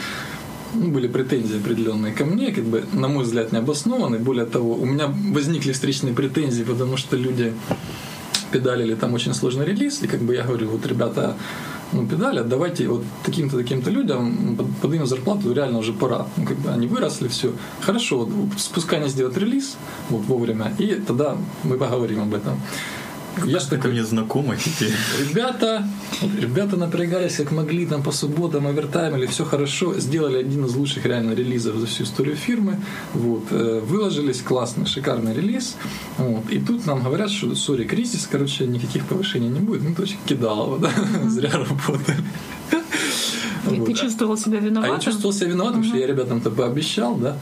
[0.74, 4.20] ну, были претензии определенные ко мне, как бы, на мой взгляд, не обоснованные.
[4.20, 7.52] Более того, у меня возникли встречные претензии, потому что люди
[8.50, 11.36] педалили там очень сложный релиз, и как бы я говорю, вот ребята,
[11.92, 16.26] ну, педали, давайте вот таким-то, таким-то людям поднимем зарплату, реально уже пора.
[16.36, 17.52] Ну, как бы они выросли, все.
[17.80, 18.30] Хорошо, вот,
[18.74, 19.76] пускай они сделают релиз
[20.10, 22.60] вот, вовремя, и тогда мы поговорим об этом.
[23.46, 24.92] Я ж Это мне знакомо теперь.
[25.28, 25.86] Ребята,
[26.40, 31.34] ребята напрягались как могли там по субботам, овертаймили, все хорошо, сделали один из лучших реально
[31.34, 32.80] релизов за всю историю фирмы,
[33.14, 35.76] вот, э, выложились, классный, шикарный релиз,
[36.18, 40.02] вот, и тут нам говорят, что, сори, кризис, короче, никаких повышений не будет, ну, то
[40.02, 40.90] есть кидалово, да,
[41.28, 42.24] зря работали.
[43.70, 44.94] И ты чувствовал себя А виноватым?
[44.94, 47.36] я чувствовал себя виноватым, что я ребятам-то пообещал, да.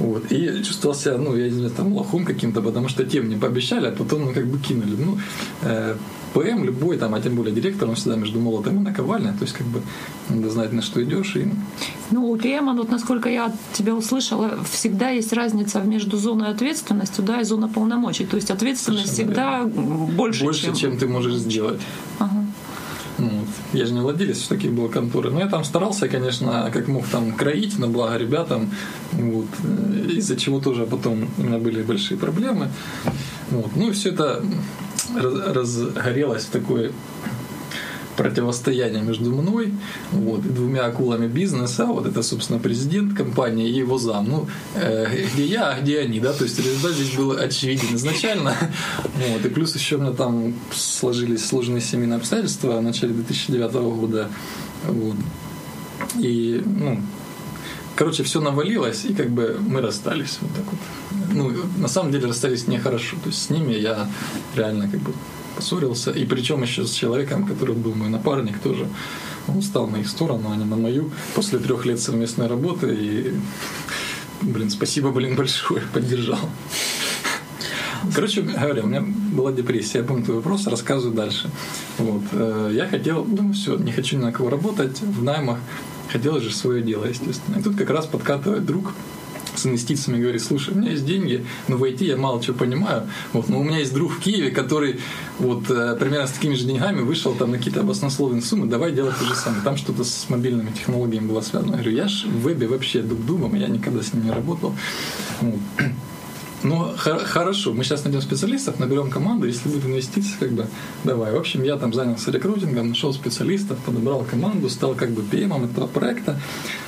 [0.00, 0.32] Вот.
[0.32, 3.88] И чувствовал себя, ну, я не знаю, там, лохом каким-то, потому что тем не пообещали,
[3.88, 4.96] а потом, ну, как бы кинули.
[4.98, 5.18] Ну,
[5.62, 5.94] э,
[6.32, 9.52] ПМ любой, там, а тем более директор, он всегда между молотом и наковальней, то есть,
[9.52, 9.82] как бы,
[10.28, 11.48] надо знать, на что идешь, и
[12.10, 17.40] Ну, у ПМа, вот насколько я тебя услышала, всегда есть разница между зоной ответственности, да,
[17.40, 18.24] и зоной полномочий.
[18.24, 20.74] То есть ответственность Совершенно всегда больше, больше, чем...
[20.76, 20.98] чем...
[20.98, 21.80] ты можешь сделать.
[22.18, 22.46] Ага.
[23.72, 25.30] Я же не владелец таких был конторы.
[25.30, 28.70] Но я там старался, конечно, как мог там кроить на благо ребятам,
[29.12, 29.46] вот,
[30.16, 32.68] из-за чего тоже потом у меня были большие проблемы.
[33.50, 33.76] Вот.
[33.76, 34.42] Ну и все это
[35.14, 36.92] раз- разгорелось в такое
[38.20, 39.72] противостояние между мной
[40.12, 41.86] вот, и двумя акулами бизнеса.
[41.86, 44.28] Вот это, собственно, президент компании и его зам.
[44.28, 46.34] Ну, э, где я, а где они, да?
[46.34, 48.54] То есть результат здесь был очевиден изначально.
[49.30, 49.44] Вот.
[49.44, 54.28] И плюс еще у меня там сложились сложные семейные обстоятельства в начале 2009 года.
[54.86, 55.16] Вот.
[56.18, 57.00] И, ну,
[57.96, 60.38] короче, все навалилось, и как бы мы расстались.
[60.42, 60.80] Вот так вот.
[61.32, 63.16] Ну, на самом деле расстались нехорошо.
[63.22, 64.08] То есть с ними я
[64.54, 65.12] реально как бы
[65.60, 66.10] поссорился.
[66.10, 68.86] И причем еще с человеком, который был мой напарник тоже.
[69.48, 71.10] Он стал на их сторону, а не на мою.
[71.34, 72.86] После трех лет совместной работы.
[72.94, 73.34] И,
[74.40, 76.38] блин, спасибо, блин, большое, поддержал.
[78.14, 79.98] Короче говоря, у меня была депрессия.
[79.98, 81.50] Я помню твой вопрос, рассказываю дальше.
[81.98, 82.22] Вот.
[82.32, 85.58] э, Я хотел, думаю, все, не хочу ни на кого работать в наймах.
[86.10, 87.58] Хотелось же свое дело, естественно.
[87.58, 88.94] И тут как раз подкатывает друг
[89.60, 93.08] с инвестициями говорит, слушай, у меня есть деньги, но в IT я мало чего понимаю,
[93.32, 95.00] вот, но у меня есть друг в Киеве, который
[95.38, 99.16] вот э, примерно с такими же деньгами вышел там на какие-то баснословные суммы, давай делать
[99.18, 99.62] то же самое.
[99.62, 101.72] Там что-то с мобильными технологиями было связано.
[101.72, 104.74] Я говорю, я ж в вебе вообще дуб-дубом, я никогда с ним не работал.
[105.40, 105.60] Вот.
[106.62, 110.66] Ну, хо- хорошо, мы сейчас найдем специалистов, наберем команду, если будет инвестиции, как бы,
[111.04, 111.32] давай.
[111.32, 115.86] В общем, я там занялся рекрутингом, нашел специалистов, подобрал команду, стал как бы PM этого
[115.86, 116.38] проекта.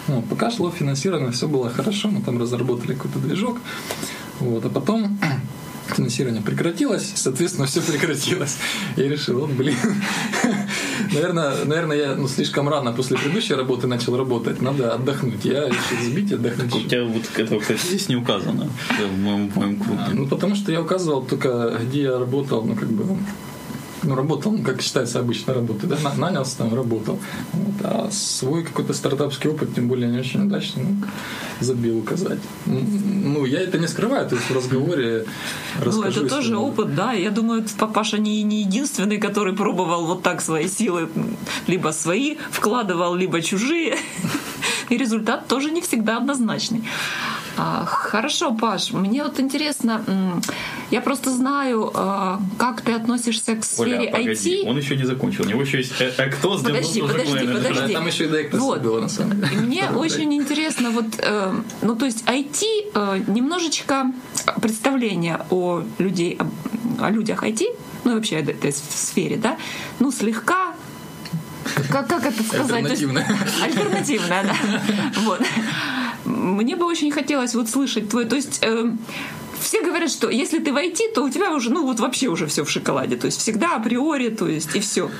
[0.09, 3.59] Ну, пока шло финансирование, все было хорошо, мы там разработали какой-то движок.
[4.41, 5.19] Вот, а потом
[5.89, 8.57] финансирование прекратилось, соответственно, все прекратилось.
[8.97, 9.77] Я решил, вот, блин,
[11.13, 15.45] наверное, наверное, я ну, слишком рано после предыдущей работы начал работать, надо отдохнуть.
[15.45, 16.75] Я решил сбить отдохнуть.
[16.75, 20.21] У тебя вот этого, кстати, здесь не указано в моем, в моем А, круге.
[20.21, 23.17] Ну, потому что я указывал только, где я работал, ну, как бы,
[24.03, 27.19] ну, работал, ну, как считается обычно работы, да, на- нанялся там, работал.
[27.53, 30.97] Вот, а свой какой-то стартапский опыт, тем более не очень удачный, ну,
[31.61, 32.39] забил указать.
[32.67, 35.25] Ну, я это не скрываю, то есть в разговоре
[35.79, 36.09] Ну, расскажу.
[36.11, 36.63] это если тоже надо.
[36.65, 37.13] опыт, да.
[37.13, 41.09] Я думаю, папаша не, не единственный, который пробовал вот так свои силы,
[41.67, 43.97] либо свои вкладывал, либо чужие.
[44.89, 46.83] И результат тоже не всегда однозначный.
[47.57, 50.03] А, Хорошо, Паш, мне вот интересно,
[50.91, 54.69] я просто знаю, а, как ты относишься к сфере Оля, погоди, IT.
[54.69, 55.45] он еще не закончил.
[55.45, 57.93] У него еще есть э, э, кто с Подожди, подожди, подожди.
[57.93, 58.81] Там еще и Вот.
[58.81, 59.55] было, на самом деле.
[59.55, 64.13] И мне очень интересно, вот, э, ну, то есть IT, немножечко
[64.61, 66.39] представление о людей,
[67.01, 67.65] о, людях IT,
[68.05, 69.57] ну, и вообще о этой сфере, да,
[69.99, 70.75] ну, слегка
[71.91, 72.69] как, как это сказать?
[72.69, 73.39] То есть- Альтернативное.
[73.63, 74.57] Альтернативная, да.
[75.23, 75.41] Вот.
[76.25, 78.25] Мне бы очень хотелось вот слышать твой...
[78.25, 78.91] То есть э,
[79.61, 82.47] все говорят, что если ты в IT, то у тебя уже, ну вот вообще уже
[82.47, 83.17] все в шоколаде.
[83.17, 85.11] То есть всегда априори, то есть и все.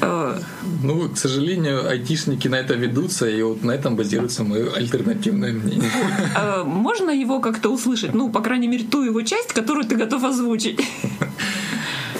[0.00, 5.90] Ну, к сожалению, айтишники на это ведутся, и вот на этом базируется мое альтернативное мнение.
[6.36, 8.14] Э, Можно его как-то услышать?
[8.14, 10.80] Ну, по крайней мере, ту его часть, которую ты готов озвучить.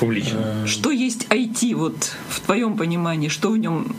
[0.00, 0.66] Публично.
[0.66, 3.94] Что есть IT, вот в твоем понимании, что в нем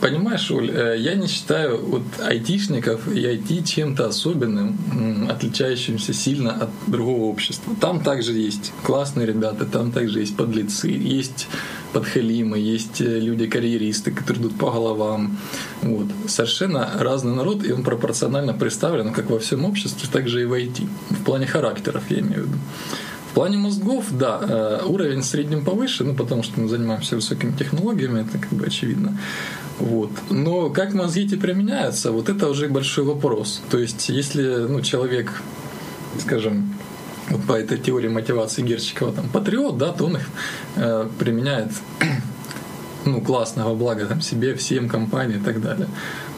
[0.00, 4.78] Понимаешь, Оль, э, я не считаю вот айтишников и IT чем-то особенным,
[5.28, 7.74] отличающимся сильно от другого общества.
[7.80, 11.48] Там также есть классные ребята, там также есть подлецы, есть
[11.92, 15.38] подхалимы, есть э, люди-карьеристы, которые идут по головам.
[15.82, 16.06] Вот.
[16.26, 20.52] Совершенно разный народ, и он пропорционально представлен, как во всем обществе, так же и в
[20.54, 20.86] IT.
[21.10, 22.58] В плане характеров, я имею в виду.
[23.30, 27.52] В плане мозгов, да, э, уровень в среднем повыше, ну, потому что мы занимаемся высокими
[27.52, 29.16] технологиями, это как бы очевидно.
[29.78, 30.10] Вот.
[30.30, 33.62] Но как мозги эти применяются, вот это уже большой вопрос.
[33.70, 35.42] То есть, если ну, человек,
[36.18, 36.74] скажем,
[37.28, 40.28] вот по этой теории мотивации Герчикова, там, патриот, да, то он их
[40.74, 41.70] э, применяет
[43.04, 45.86] ну, классно, во благо там, себе, всем, компании и так далее.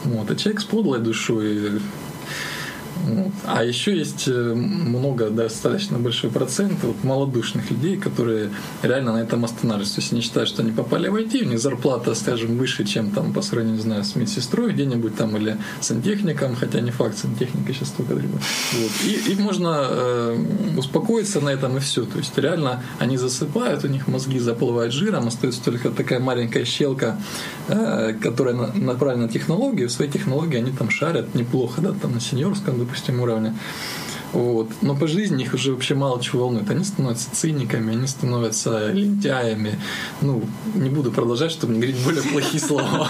[0.03, 0.29] Вот.
[0.29, 1.81] А человек с подлой душой.
[3.45, 8.49] А еще есть э, много, достаточно большой процент вот, малодушных людей, которые
[8.81, 9.95] реально на этом останавливаются.
[9.95, 13.11] То есть они считают, что они попали в IT, у них зарплата, скажем, выше, чем
[13.11, 17.73] там по сравнению, не знаю, с медсестрой где-нибудь там или сантехником, хотя не факт, сантехника
[17.73, 18.41] сейчас только требует.
[18.73, 18.91] Вот.
[19.05, 20.37] И, и можно э,
[20.77, 22.05] успокоиться на этом и все.
[22.05, 27.17] То есть реально они засыпают, у них мозги заплывают жиром, остается только такая маленькая щелка,
[27.67, 29.89] э, которая направлена на технологию.
[29.89, 33.53] В своей технологии они там шарят неплохо, да, там на сеньорском, допустим, уровне.
[34.33, 34.71] Вот.
[34.81, 36.69] Но по жизни их уже вообще мало чего волнует.
[36.69, 39.79] Они становятся циниками, они становятся лентяями.
[40.21, 43.09] Ну, не буду продолжать, чтобы не говорить более плохие слова.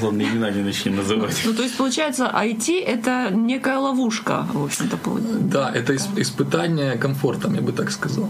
[0.00, 1.42] Главное, имена не начни называть.
[1.44, 4.98] Ну, то есть, получается, IT— это некая ловушка, в общем-то.
[5.40, 8.28] Да, это испытание комфортом, я бы так сказал.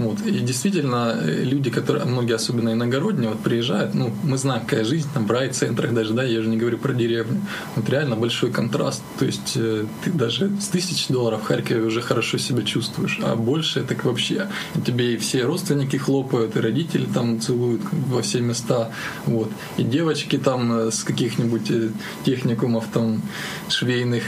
[0.00, 0.20] Вот.
[0.26, 5.08] И действительно, э, люди, которые, многие, особенно иногородние, вот приезжают, ну, мы знаем, какая жизнь
[5.14, 7.40] там в райцентрах даже, да, я же не говорю про деревню.
[7.76, 9.02] Вот реально большой контраст.
[9.18, 13.36] То есть э, ты даже с тысяч долларов в Харькове уже хорошо себя чувствуешь, а
[13.36, 14.48] больше так вообще.
[14.74, 18.90] И тебе и все родственники хлопают, и родители там целуют во все места,
[19.26, 19.50] вот.
[19.76, 21.92] И девочки там э, с каких-нибудь
[22.24, 23.22] техникумов там
[23.68, 24.24] швейных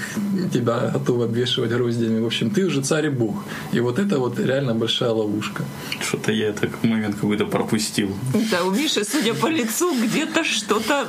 [0.53, 2.21] тебя готовы обвешивать гроздями.
[2.21, 3.45] В общем, ты уже царь и бог.
[3.73, 5.65] И вот это вот реально большая ловушка.
[6.01, 8.15] Что-то я этот момент какой-то пропустил.
[8.51, 11.07] Да, у Миши, судя по лицу, где-то что-то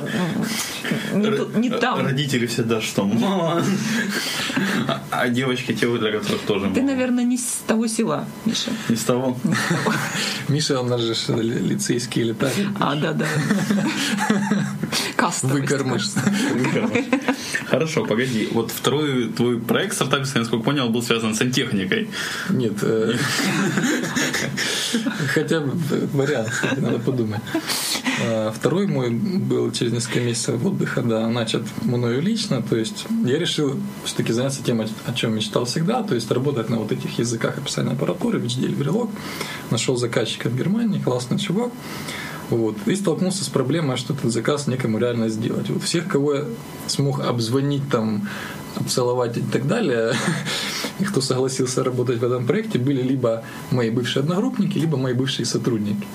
[1.12, 2.00] не, не там.
[2.06, 3.04] Родители всегда что?
[3.04, 3.62] Мама.
[5.10, 8.70] А девочки те, для которых тоже Ты, наверное, не с того села, Миша.
[8.88, 9.36] Не с того?
[10.48, 12.68] Миша, он же лицейский элитарий.
[12.80, 13.26] А, да, да.
[15.24, 15.62] Кастовый.
[15.62, 16.10] Выкормыш.
[17.66, 18.48] Хорошо, погоди.
[18.52, 22.10] Вот второй твой проект стартапский, насколько понял, был связан с сантехникой.
[22.50, 22.74] Нет.
[22.82, 23.14] Э,
[25.32, 25.72] Хотя бы
[26.12, 27.40] вариант, надо подумать.
[28.22, 33.38] А, второй мой был через несколько месяцев отдыха, да, начат мною лично, то есть я
[33.38, 37.58] решил все-таки заняться тем, о чем мечтал всегда, то есть работать на вот этих языках
[37.58, 39.10] описания аппаратуры, HDL, Verilog.
[39.70, 41.72] Нашел заказчика в Германии, классный чувак.
[42.50, 42.76] Вот.
[42.86, 45.70] И столкнулся с проблемой, что этот заказ некому реально сделать.
[45.70, 46.44] Вот всех, кого я
[46.86, 48.28] смог обзвонить, там,
[48.76, 50.14] обцеловать и так далее,
[50.98, 55.46] и кто согласился работать в этом проекте, были либо мои бывшие одногруппники, либо мои бывшие
[55.46, 56.06] сотрудники.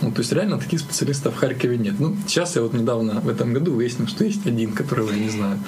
[0.00, 1.94] Ну, то есть реально таких специалистов в Харькове нет.
[1.98, 5.30] Ну, сейчас я вот недавно в этом году выяснил, что есть один, которого я не
[5.30, 5.58] знаю.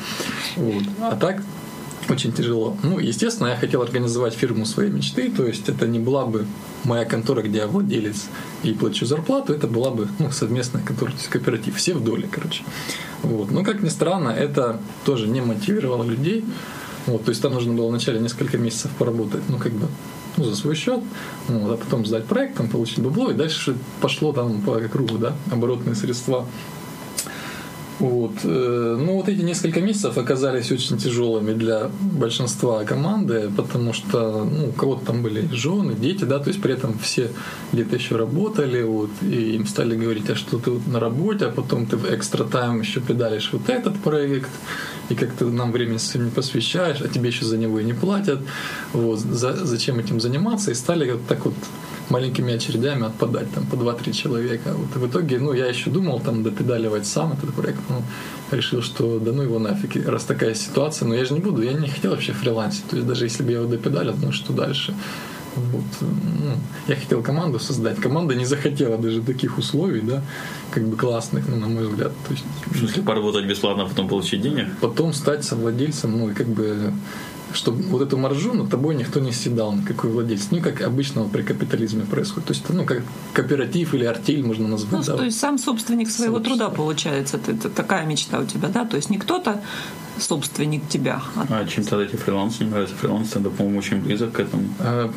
[0.57, 0.83] Вот.
[1.01, 1.43] А так
[2.11, 2.77] очень тяжело.
[2.83, 6.47] Ну, естественно, я хотел организовать фирму своей мечты, то есть это не была бы
[6.85, 8.29] моя контора, где я владелец
[8.63, 12.29] и плачу зарплату, это была бы ну, совместная контора, то есть кооператив, все в доле,
[12.31, 12.63] короче.
[13.23, 13.51] Вот.
[13.51, 16.45] Но, как ни странно, это тоже не мотивировало людей.
[17.07, 19.87] Вот, то есть там нужно было вначале несколько месяцев поработать, ну, как бы
[20.37, 21.01] ну, за свой счет,
[21.49, 25.35] вот, а потом сдать проект, там, получить бабло, и дальше пошло там по кругу, да,
[25.51, 26.47] оборотные средства.
[27.99, 28.33] Вот.
[28.45, 34.69] Э, ну, вот эти несколько месяцев оказались очень тяжелыми для большинства команды, потому что ну,
[34.69, 37.31] у кого-то там были жены, дети, да, то есть при этом все
[37.73, 41.87] где-то еще работали, вот, и им стали говорить, а что ты на работе, а потом
[41.87, 44.51] ты в экстра тайм еще педалишь вот этот проект,
[45.09, 48.41] и как-то нам времени с не посвящаешь, а тебе еще за него и не платят,
[48.93, 51.55] вот, за, зачем этим заниматься, и стали вот так вот
[52.11, 54.75] маленькими очередями отпадать, там, по 2-3 человека.
[54.75, 58.03] Вот, в итоге, ну, я еще думал там допедаливать сам этот проект, но
[58.51, 61.73] решил, что да ну его нафиг, раз такая ситуация, но я же не буду, я
[61.73, 64.95] не хотел вообще фрилансить, то есть даже если бы я его допедалил, ну, что дальше?
[65.57, 65.85] Вот.
[66.01, 66.53] Ну,
[66.87, 68.01] я хотел команду создать.
[68.01, 70.23] Команда не захотела даже таких условий, да,
[70.71, 72.13] как бы классных, ну, на мой взгляд.
[72.27, 74.67] То есть, в смысле, поработать бесплатно, а потом получить денег?
[74.81, 76.93] Потом стать совладельцем, ну, и как бы
[77.53, 80.49] чтобы вот эту маржу над тобой никто не съедал, никакой владелец.
[80.51, 82.49] Ну, как обычно при капитализме происходит.
[82.49, 84.93] То есть, ну, как кооператив или артель можно назвать.
[84.93, 85.17] Ну, да.
[85.17, 87.39] То есть, сам собственник своего труда, получается.
[87.39, 88.85] Это, это такая мечта у тебя, да?
[88.85, 89.63] То есть, не кто-то
[90.21, 91.21] собственник тебя.
[91.49, 92.95] А чем тогда эти фрилансы не нравятся?
[92.97, 94.65] Фриланс тогда, по-моему, очень близок к этому.
[94.81, 95.13] А,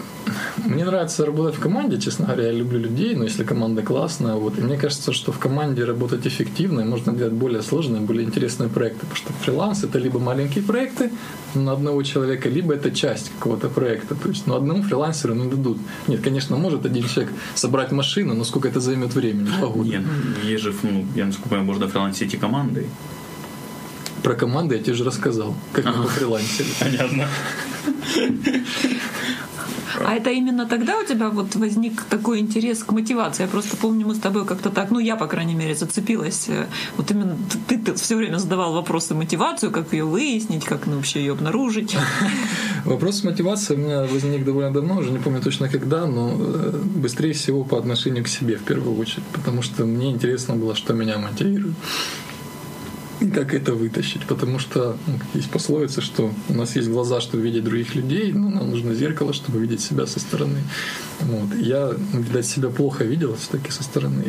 [0.58, 2.48] мне нравится работать в команде, честно говоря.
[2.48, 4.58] Я люблю людей, но если команда классная, вот.
[4.58, 8.70] И мне кажется, что в команде работать эффективно, и можно делать более сложные, более интересные
[8.70, 9.00] проекты.
[9.02, 11.12] Потому что фриланс— это либо маленькие проекты
[11.56, 14.16] на одного человека, либо это часть какого-то проекта.
[14.16, 15.78] То есть, ну, одному фрилансеру не дадут.
[16.08, 19.50] Нет, конечно, может один человек собрать машину, но сколько это займет времени?
[19.62, 19.90] Погода.
[19.90, 20.04] Нет,
[20.44, 22.88] есть же, ну, я насколько понимаю, можно фрилансить и командой.
[24.24, 26.70] Про команды я тебе уже рассказал, как мы фрилансили.
[26.80, 27.28] Понятно.
[30.06, 33.44] А это именно тогда у тебя вот возник такой интерес к мотивации?
[33.44, 36.50] Я просто помню, мы с тобой как-то так, ну я, по крайней мере, зацепилась.
[36.98, 41.20] Вот именно ты, ты все время задавал вопросы мотивацию, как ее выяснить, как ну, вообще
[41.20, 41.96] ее обнаружить.
[42.86, 47.34] Вопрос мотивации у меня возник довольно давно, уже не помню точно когда, но э, быстрее
[47.34, 51.20] всего по отношению к себе в первую очередь, потому что мне интересно было, что меня
[51.20, 51.76] мотивирует.
[53.34, 57.64] как это вытащить, потому что ну, есть пословица, что у нас есть глаза, чтобы видеть
[57.64, 60.60] других людей, но нам нужно зеркало, чтобы видеть себя со стороны.
[61.20, 61.56] Вот.
[61.56, 64.26] Я, видать, себя плохо видел все-таки со стороны.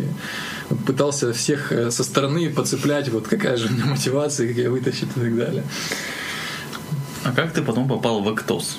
[0.87, 5.09] Пытался всех э, со стороны подцеплять, вот какая же у меня мотивация, как я вытащить
[5.17, 5.65] и так далее.
[7.25, 8.79] А как ты потом попал в Актос?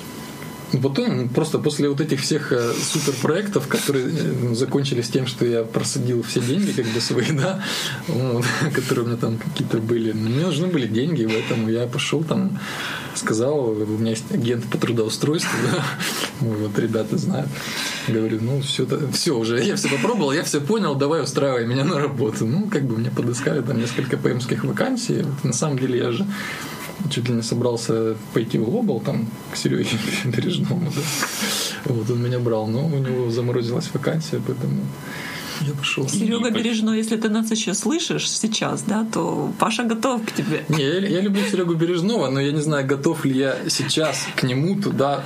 [0.82, 6.22] Потом, просто после вот этих всех э, суперпроектов, которые э, закончились тем, что я просадил
[6.22, 7.62] все деньги, как бы свои, да,
[8.08, 10.12] вот, которые у меня там какие-то были.
[10.12, 12.58] Мне нужны были деньги, поэтому я пошел там,
[13.14, 15.84] сказал, у меня есть агент по трудоустройству, да,
[16.40, 17.48] вот ребята знают.
[18.08, 21.98] Говорю, ну все, все уже, я все попробовал, я все понял, давай устраивай меня на
[21.98, 22.46] работу.
[22.46, 25.22] Ну, как бы мне подыскали там несколько ПМских вакансий.
[25.22, 26.26] Вот, на самом деле я же
[27.10, 29.88] чуть ли не собрался пойти в Глобал, там, к Сереге
[30.24, 31.02] Бережному, да.
[31.86, 34.80] Вот он меня брал, но у него заморозилась вакансия, поэтому
[35.60, 36.08] я пошел.
[36.08, 40.64] Серега Бережной, если ты нас еще слышишь сейчас, да, то Паша готов к тебе.
[40.68, 44.42] Не, я, я люблю Серегу Бережного, но я не знаю, готов ли я сейчас к
[44.42, 45.24] нему туда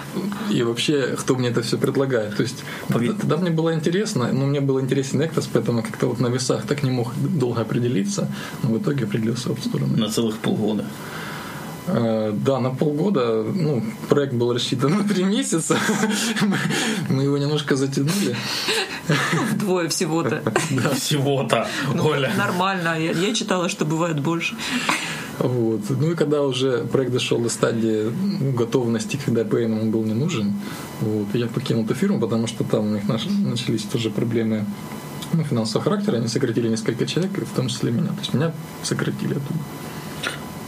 [0.51, 2.37] и вообще, кто мне это все предлагает.
[2.37, 6.21] То есть тогда, тогда мне было интересно, но мне был интересен Эктос, поэтому как-то вот
[6.21, 8.29] на весах так не мог долго определиться,
[8.63, 9.97] но в итоге определился в сторону.
[9.97, 10.85] На целых полгода.
[11.89, 13.43] Э, да, на полгода.
[13.43, 15.77] Ну, проект был рассчитан на три месяца.
[17.09, 18.37] Мы его немножко затянули.
[19.53, 20.43] Вдвое всего-то.
[20.71, 21.67] Да, всего-то.
[21.95, 22.31] Ну, Оля.
[22.37, 22.97] Нормально.
[22.99, 24.55] Я, я читала, что бывает больше.
[25.39, 25.81] Вот.
[25.89, 30.15] Ну и когда уже проект дошел до стадии ну, готовности, когда ПМ ему был не
[30.15, 30.55] нужен,
[31.01, 34.67] вот, я покинул эту фирму, потому что там у них начались тоже проблемы
[35.33, 36.17] ну, финансового характера.
[36.17, 38.09] Они сократили несколько человек, в том числе меня.
[38.09, 39.61] То есть меня сократили оттуда.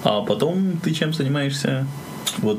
[0.03, 1.87] А потом ты чем занимаешься?
[2.39, 2.59] Вот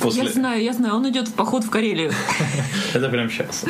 [0.00, 0.24] после...
[0.24, 2.12] Я знаю, я знаю, он идет в поход в Карелию.
[2.94, 3.64] Это прям сейчас.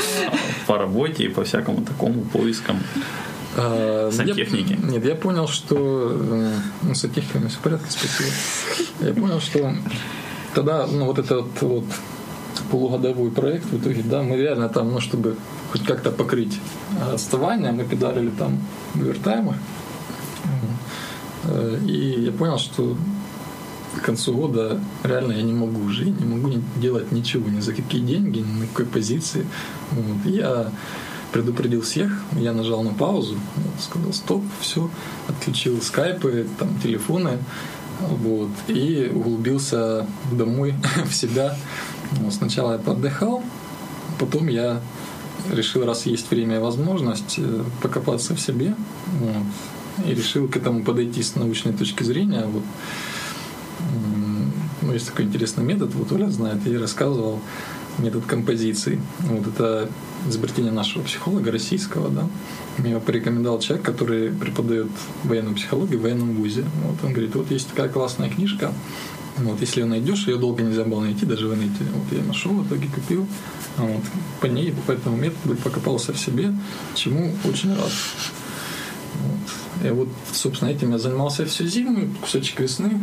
[0.67, 2.79] По работе и по всякому такому поискам.
[3.57, 4.79] А, сантехники.
[4.81, 8.31] Я, нет, я понял, что э, ну, сантехниками все в порядке, спасибо.
[9.01, 9.75] Я понял, что
[10.55, 11.85] тогда, ну, вот этот вот, вот
[12.71, 15.37] полугодовой проект в итоге, да, мы реально там, ну, чтобы
[15.71, 16.59] хоть как-то покрыть
[17.13, 18.59] отставание, мы педалили там
[18.95, 19.57] в овертаймах.
[21.45, 22.97] Э, и я понял, что
[23.97, 28.01] к концу года реально я не могу уже, не могу делать ничего, ни за какие
[28.01, 29.47] деньги, ни на какой позиции.
[29.91, 30.31] Вот.
[30.31, 30.73] Я
[31.33, 33.37] предупредил всех, я нажал на паузу,
[33.81, 34.91] сказал стоп, все,
[35.29, 37.39] отключил скайпы, там, телефоны,
[38.01, 40.75] вот, и углубился домой
[41.07, 41.57] в себя.
[42.13, 43.43] Вот, сначала я подыхал,
[44.19, 44.81] потом я
[45.51, 48.75] решил, раз есть время и возможность, э, покопаться в себе.
[49.19, 49.45] Вот
[50.07, 52.45] и решил к этому подойти с научной точки зрения.
[52.47, 52.63] Вот,
[54.83, 57.41] ну, есть такой интересный метод, вот Оля знает, я рассказывал
[57.99, 59.01] метод композиции.
[59.21, 59.89] Вот это
[60.29, 62.27] изобретение нашего психолога российского, да.
[62.79, 64.89] Мне его порекомендовал человек, который преподает
[65.25, 66.65] военную психологию в военном вузе.
[66.85, 68.73] Вот он говорит, вот есть такая классная книжка,
[69.39, 71.85] вот, если ее найдешь, ее долго нельзя было найти, даже в инете.
[71.95, 73.27] Вот я нашел, в итоге купил.
[73.79, 74.03] Вот,
[74.41, 76.53] по ней, по этому методу покопался в себе,
[76.95, 77.91] чему очень рад.
[79.85, 83.01] И вот, собственно, этим я занимался всю зиму, кусочек весны.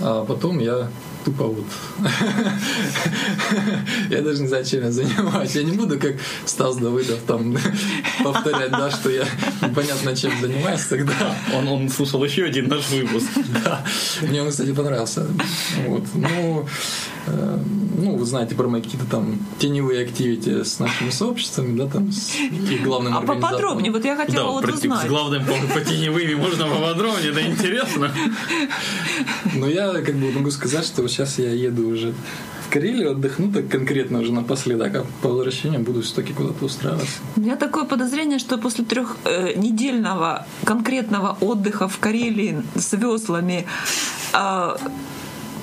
[0.00, 0.88] А потом я
[1.24, 1.64] тупо вот...
[4.10, 5.54] я даже не знаю, чем я занимаюсь.
[5.54, 7.56] Я не буду, как Стас Давыдов, там
[8.24, 9.24] повторять, да, что я
[9.62, 11.36] непонятно чем занимаюсь тогда.
[11.54, 13.28] Он, он слушал еще один наш выпуск.
[13.64, 13.84] да.
[14.22, 15.26] Мне он, кстати, понравился.
[15.86, 16.04] Вот.
[16.14, 16.66] Ну,
[17.26, 22.34] ну, вы знаете про мои какие-то там теневые активити с нашими сообществами, да, там, с
[22.34, 25.06] их главным А поподробнее, вот я хотела да, вот про, узнать.
[25.06, 28.10] С главным по, по теневыми можно поподробнее, это интересно.
[29.54, 32.12] Ну, я как бы могу сказать, что сейчас я еду уже
[32.66, 37.20] в Карелию отдохну так конкретно уже напоследок, а по возвращению буду все-таки куда-то устраиваться.
[37.36, 43.66] У меня такое подозрение, что после трехнедельного э, конкретного отдыха в Карелии с веслами
[44.32, 44.76] э,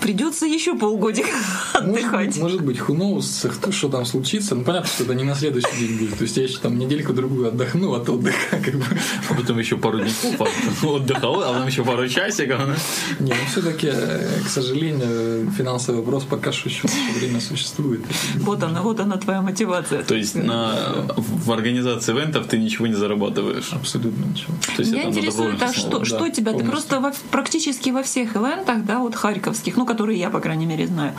[0.01, 1.29] придется еще полгодика
[1.73, 2.37] отдыхать.
[2.37, 4.55] Может, может быть, who knows, что там случится.
[4.55, 6.17] Ну, понятно, что это не на следующий день будет.
[6.17, 8.37] То есть я еще там недельку-другую отдохну от отдыха.
[8.51, 8.85] Как бы.
[9.29, 10.11] А потом еще пару дней
[10.81, 12.59] отдыхал, а потом еще пару часиков.
[13.19, 18.01] Не, ну все-таки, э, к сожалению, финансовый вопрос пока что еще время существует.
[18.37, 20.03] Вот она, вот она твоя мотивация.
[20.03, 23.71] То есть на, в организации ивентов ты ничего не зарабатываешь?
[23.73, 24.53] Абсолютно ничего.
[24.75, 26.53] То есть Меня интересует, а что, что тебя?
[26.53, 30.65] Ты просто во, практически во всех ивентах, да, вот харьковских, ну, которые я, по крайней
[30.65, 31.13] мере, знаю.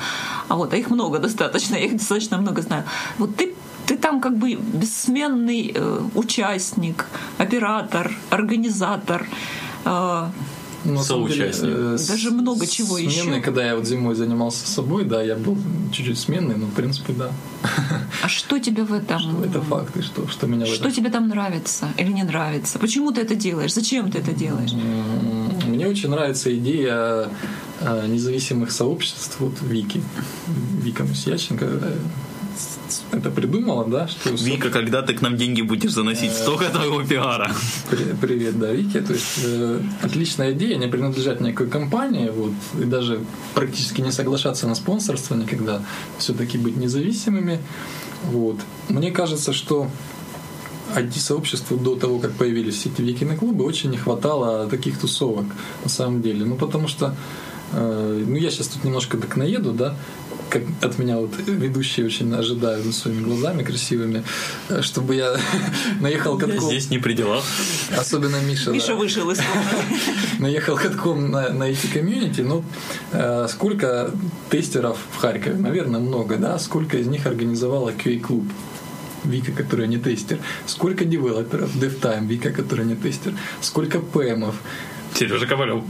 [0.48, 2.85] А вот, а их много достаточно, я их достаточно много знаю.
[3.18, 3.54] Вот ты
[3.87, 7.06] ты там как бы бессменный э, участник,
[7.38, 9.26] оператор, организатор.
[9.85, 10.30] Э,
[10.85, 11.62] ну, Соучастник.
[11.62, 13.22] Деле, э, даже много чего сменный, еще.
[13.22, 15.59] Сменный, когда я вот зимой занимался собой, да, я был
[15.92, 17.30] чуть-чуть сменный, но в принципе да.
[18.22, 19.18] А что тебе в этом?
[19.18, 20.92] Что это факты, что, что меня Что этом...
[20.92, 22.78] тебе там нравится или не нравится?
[22.78, 23.74] Почему ты это делаешь?
[23.74, 24.72] Зачем ты это делаешь?
[25.66, 27.28] Мне очень нравится идея
[27.81, 30.03] независимых сообществ, вот Вики,
[30.83, 31.97] Вика Мусьяченко, э,
[33.12, 34.09] это придумала, да?
[34.09, 36.33] Что, Вика, когда ты к нам деньги будешь заносить?
[36.33, 37.51] Столько твоего пиара.
[38.20, 39.01] Привет, да, Вики.
[39.01, 43.20] То есть э, отличная идея, не принадлежать никакой компании, вот, и даже
[43.55, 45.83] практически не соглашаться на спонсорство никогда,
[46.18, 47.61] все-таки быть независимыми.
[48.24, 48.57] Вот.
[48.89, 49.89] Мне кажется, что
[50.97, 55.47] IT-сообществу до того, как появились эти викины клубы, очень не хватало таких тусовок,
[55.85, 56.45] на самом деле.
[56.45, 59.96] Ну, потому что э, ну, я сейчас тут немножко так наеду, да,
[60.50, 64.24] как от меня вот ведущие очень ожидают своими глазами красивыми,
[64.68, 65.36] э, чтобы я
[66.00, 66.68] наехал катком.
[66.68, 67.44] Я здесь не при делах.
[67.96, 68.70] Особенно Миша.
[68.70, 68.94] Миша да.
[68.96, 69.86] вышел из комнаты.
[70.38, 72.40] Наехал катком на, на эти комьюнити.
[72.40, 72.64] Ну,
[73.12, 74.10] э, сколько
[74.50, 75.56] тестеров в Харькове?
[75.56, 76.58] Наверное, много, да?
[76.58, 78.44] Сколько из них организовала QA-клуб?
[79.22, 80.38] Вика, которая не тестер.
[80.66, 83.34] Сколько девелоперов, DevTime, Вика, которая не тестер.
[83.60, 84.56] Сколько ПМов.
[85.14, 85.84] Сережа Ковалев.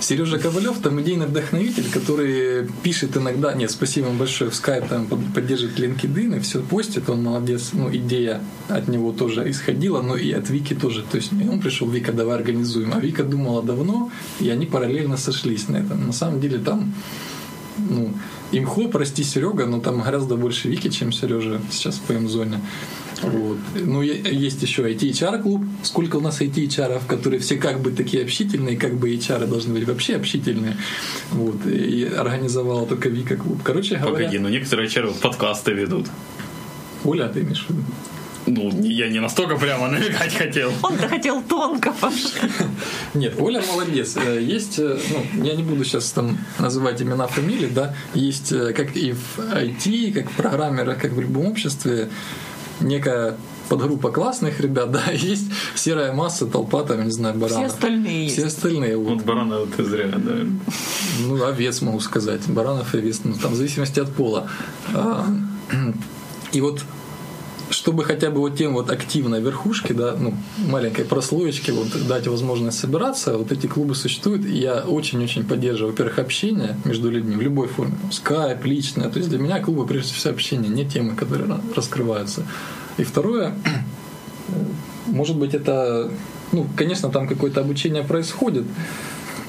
[0.00, 5.06] Сережа Ковалев там идейный вдохновитель, который пишет иногда, нет, спасибо вам большое, в Skype там
[5.06, 10.30] поддерживает LinkedIn и все постит, он молодец, ну, идея от него тоже исходила, но и
[10.32, 14.10] от Вики тоже, то есть он пришел, Вика, давай организуем, а Вика думала давно,
[14.40, 16.06] и они параллельно сошлись на этом.
[16.06, 16.92] На самом деле там,
[17.78, 18.12] ну,
[18.58, 22.60] имхо, прости, Серега, но там гораздо больше Вики, чем Сережа сейчас в ПМ-зоне.
[23.22, 23.58] Вот.
[23.74, 25.62] Ну, есть еще IT-HR-клуб.
[25.82, 29.86] Сколько у нас IT-HR, которые все как бы такие общительные, как бы HR должны быть
[29.86, 30.76] вообще общительные.
[31.30, 31.66] Вот.
[31.66, 33.60] И организовала только Вика клуб.
[33.62, 34.12] Короче говоря...
[34.12, 36.06] Погоди, но некоторые HR подкасты ведут.
[37.04, 37.82] Оля, ты имеешь в виду?
[38.46, 40.72] Ну, я не настолько прямо намекать хотел.
[40.82, 41.94] Он-то хотел тонко,
[43.14, 44.16] Нет, Оля молодец.
[44.16, 48.72] Э, есть, э, ну, я не буду сейчас там называть имена, фамилии, да, есть, э,
[48.72, 52.10] как и в IT, как программера, как в любом обществе,
[52.80, 53.36] некая
[53.68, 57.66] подгруппа классных ребят, да, есть серая масса, толпа там, не знаю, баранов.
[57.66, 58.56] Все остальные Все есть.
[58.56, 58.96] остальные.
[58.96, 60.32] Вот, вот барана ты зря, да.
[61.20, 62.46] Ну, овец могу сказать.
[62.48, 64.48] Баранов и овец, ну, там в зависимости от пола.
[64.92, 65.26] А,
[66.52, 66.82] и вот
[67.84, 70.32] чтобы хотя бы вот тем вот активной верхушке, да, ну,
[70.70, 76.18] маленькой прослоечке вот дать возможность собираться, вот эти клубы существуют, и я очень-очень поддерживаю, во-первых,
[76.18, 80.32] общение между людьми в любой форме, скайп, личное, то есть для меня клубы прежде всего
[80.32, 82.46] общение, не темы, которые раскрываются.
[82.96, 83.54] И второе,
[85.06, 86.10] может быть, это,
[86.52, 88.64] ну, конечно, там какое-то обучение происходит,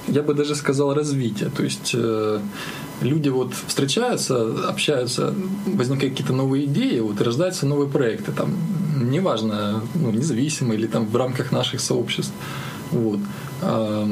[0.09, 2.41] я бы даже сказал развитие, то есть э,
[3.01, 5.33] люди вот встречаются, общаются,
[5.65, 8.55] возникают какие-то новые идеи, вот, рождаются новые проекты, там,
[9.01, 12.33] неважно, ну, независимые или там в рамках наших сообществ.
[12.91, 13.19] Вот.
[13.61, 14.07] А,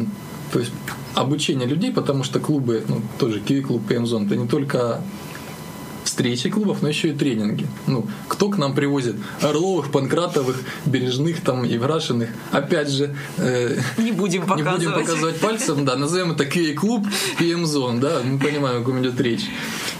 [0.51, 0.71] то есть
[1.15, 5.01] обучение людей, потому что клубы, ну, тоже Киви-клуб, ПМ-зон, это не только
[6.13, 7.65] встречи клубов, но еще и тренинги.
[7.87, 9.15] Ну, кто к нам привозит?
[9.41, 10.55] Орловых, Панкратовых,
[10.85, 12.29] Бережных там, Еврашиных.
[12.51, 14.79] Опять же, э, не будем показывать.
[14.79, 16.45] Не будем показывать пальцем, да, назовем это
[16.75, 17.07] клуб
[17.39, 19.45] PM-зон, да, мы понимаем, о ком идет речь.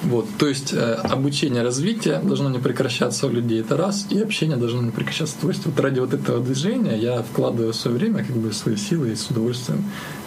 [0.04, 4.58] Вот, то есть э, обучение, развитие должно не прекращаться у людей, это раз, и общение
[4.58, 5.36] должно не прекращаться.
[5.42, 9.14] То есть вот ради вот этого движения я вкладываю свое время, как бы свои силы
[9.14, 9.84] и с удовольствием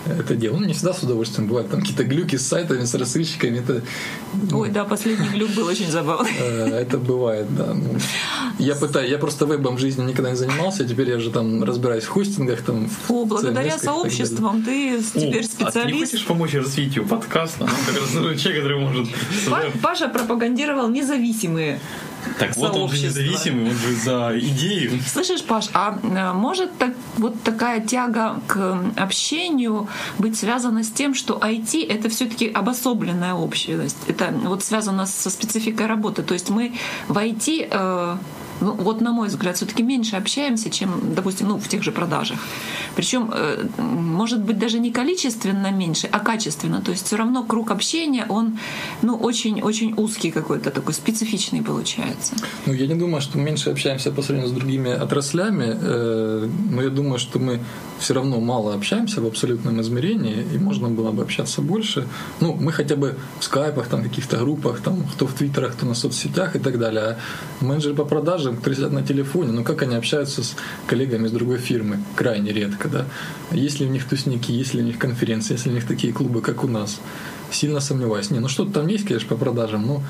[0.08, 0.58] это делал.
[0.58, 1.48] Ну, не всегда с удовольствием.
[1.48, 3.58] Бывают там какие-то глюки с сайтами, с рассылщиками.
[3.58, 3.82] Это,
[4.52, 6.30] Ой, да, последний глюк был очень забавный.
[6.40, 7.74] Э, это бывает, да.
[7.74, 7.98] Ну,
[8.58, 11.62] я пытаюсь, я просто вебом в жизни никогда не занимался, а теперь я уже там
[11.62, 12.62] разбираюсь в хостингах.
[12.62, 15.76] Там, О, благодаря сообществам ты теперь специалист.
[15.76, 17.66] А ты не хочешь помочь развитию подкаста?
[17.66, 19.08] Ну, как раз человек, который может...
[19.82, 21.80] Паша пропагандировал независимые
[22.38, 25.00] так вот он же независимый, он же за идею.
[25.06, 31.14] Слышишь, Паш, а э, может так, вот такая тяга к общению быть связана с тем,
[31.14, 33.96] что IT— это все таки обособленная общность?
[34.06, 36.22] Это вот связано со спецификой работы.
[36.22, 36.74] То есть мы
[37.08, 38.18] в IT
[38.60, 42.38] ну, вот на мой взгляд, все-таки меньше общаемся, чем, допустим, ну, в тех же продажах.
[42.94, 46.80] Причем, э, может быть, даже не количественно меньше, а качественно.
[46.80, 48.58] То есть все равно круг общения, он
[49.02, 52.34] ну, очень-очень узкий какой-то, такой специфичный получается.
[52.66, 56.82] Ну, я не думаю, что мы меньше общаемся по сравнению с другими отраслями, э, но
[56.82, 57.60] я думаю, что мы
[57.98, 62.06] все равно мало общаемся в абсолютном измерении, и можно было бы общаться больше.
[62.40, 65.94] Ну, мы хотя бы в скайпах, там, каких-то группах, там, кто в твиттерах, кто на
[65.94, 67.18] соцсетях и так далее.
[67.60, 71.32] А менеджеры по продажам, которые сидят на телефоне, ну, как они общаются с коллегами из
[71.32, 72.02] другой фирмы?
[72.14, 73.06] Крайне редко, да.
[73.50, 76.12] Есть ли у них тусники, есть ли у них конференции, есть ли у них такие
[76.12, 77.00] клубы, как у нас?
[77.50, 78.30] Сильно сомневаюсь.
[78.30, 80.02] Не, ну что-то там есть, конечно, по продажам, но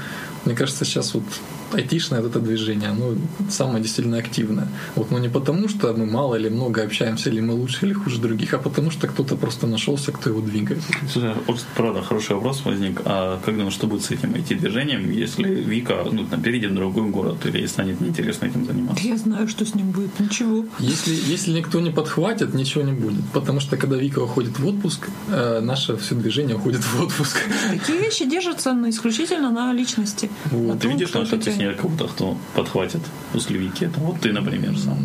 [0.45, 1.25] мне кажется, сейчас вот
[1.73, 3.15] айтишное вот это движение, оно
[3.51, 4.69] самое действительно активное.
[4.95, 8.21] Вот, но не потому, что мы мало или много общаемся, или мы лучше или хуже
[8.21, 10.83] других, а потому что кто-то просто нашелся, кто его двигает.
[11.13, 13.01] Слушай, вот, правда, хороший вопрос возник.
[13.05, 17.11] А как думаешь, что будет с этим IT-движением, если Вика ну, там, перейдет в другой
[17.11, 19.07] город или станет неинтересно этим заниматься?
[19.07, 20.19] Я знаю, что с ним будет.
[20.21, 20.65] Ничего.
[20.79, 23.25] Если, если никто не подхватит, ничего не будет.
[23.33, 27.39] Потому что когда Вика уходит в отпуск, э, наше все движение уходит в отпуск.
[27.71, 30.31] Такие вещи держатся на, исключительно на личности.
[30.51, 30.67] Вот.
[30.67, 33.01] На Ты том, видишь, кто там, что ты ней кого-то, кто подхватит
[33.33, 33.85] после Вики?
[33.85, 34.99] Это вот ты, например, сам.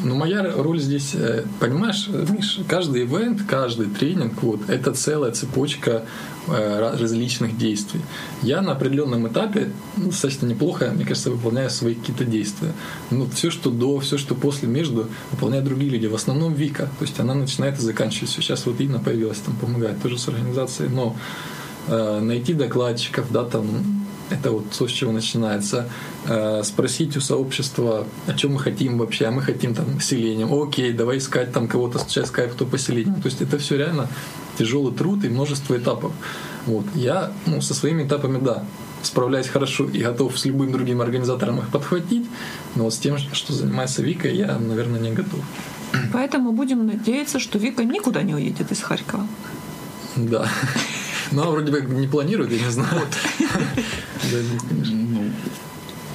[0.00, 6.04] Ну, моя роль здесь, э, понимаешь, Миш, каждый ивент, каждый тренинг, вот, это целая цепочка
[6.48, 8.00] э, различных действий.
[8.42, 12.72] Я на определенном этапе ну, достаточно неплохо, мне кажется, выполняю свои какие-то действия.
[13.10, 16.06] Но все, что до, все, что после, между, выполняют другие люди.
[16.06, 16.90] В основном Вика.
[16.98, 18.30] То есть она начинает и заканчивает.
[18.30, 20.90] Сейчас вот Инна появилась, там помогает тоже с организацией.
[20.90, 21.16] Но
[21.86, 24.03] э, найти докладчиков, да, там
[24.34, 25.88] это вот то, с чего начинается.
[26.26, 29.26] Э, спросить у сообщества, о чем мы хотим вообще.
[29.26, 30.52] А мы хотим там селением.
[30.52, 33.20] Окей, давай искать там кого-то, сейчас скайп, кто поселением.
[33.20, 34.08] То есть это все реально
[34.58, 36.12] тяжелый труд и множество этапов.
[36.66, 36.84] Вот.
[36.94, 38.64] Я ну, со своими этапами, да,
[39.02, 42.26] справляюсь хорошо и готов с любым другим организатором их подхватить,
[42.74, 45.40] но вот с тем, что занимается Вика, я, наверное, не готов.
[46.12, 49.26] Поэтому будем надеяться, что Вика никуда не уедет из Харькова.
[50.16, 50.48] Да.
[51.34, 53.02] Ну, она вроде бы не планирует, я не знаю.
[54.80, 55.30] Ну,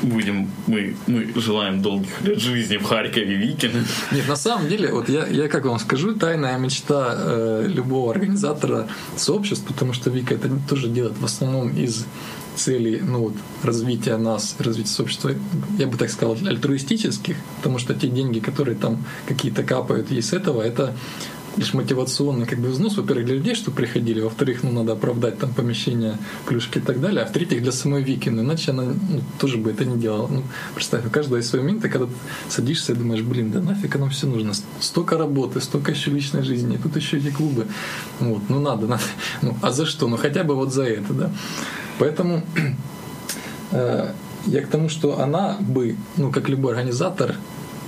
[0.01, 3.85] будем, мы, мы желаем долгих лет жизни в Харькове Викина.
[4.11, 8.87] Нет, на самом деле, вот я, я как вам скажу, тайная мечта э, любого организатора
[9.17, 12.05] сообществ, потому что Вика это тоже делает в основном из
[12.55, 15.31] целей ну, вот, развития нас, развития сообщества,
[15.77, 20.61] я бы так сказал, альтруистических, потому что те деньги, которые там какие-то капают с этого,
[20.61, 20.93] это
[21.59, 25.53] лишь мотивационный как бы взнос, во-первых, для людей, что приходили, во-вторых, ну, надо оправдать там
[25.53, 29.57] помещение, плюшки и так далее, а в-третьих, для самой Вики, ну, иначе она ну, тоже
[29.57, 30.27] бы это не делала.
[30.27, 30.43] Ну,
[30.73, 32.11] представь, у каждого есть свой момент, когда ты
[32.47, 36.79] садишься и думаешь, блин, да нафиг оно все нужно, столько работы, столько еще личной жизни,
[36.81, 37.67] тут еще эти клубы,
[38.21, 39.03] вот, ну, надо, надо,
[39.41, 40.07] ну, а за что?
[40.07, 41.31] Ну, хотя бы вот за это, да.
[41.97, 42.41] Поэтому
[43.71, 44.13] э,
[44.45, 47.35] я к тому, что она бы, ну, как любой организатор,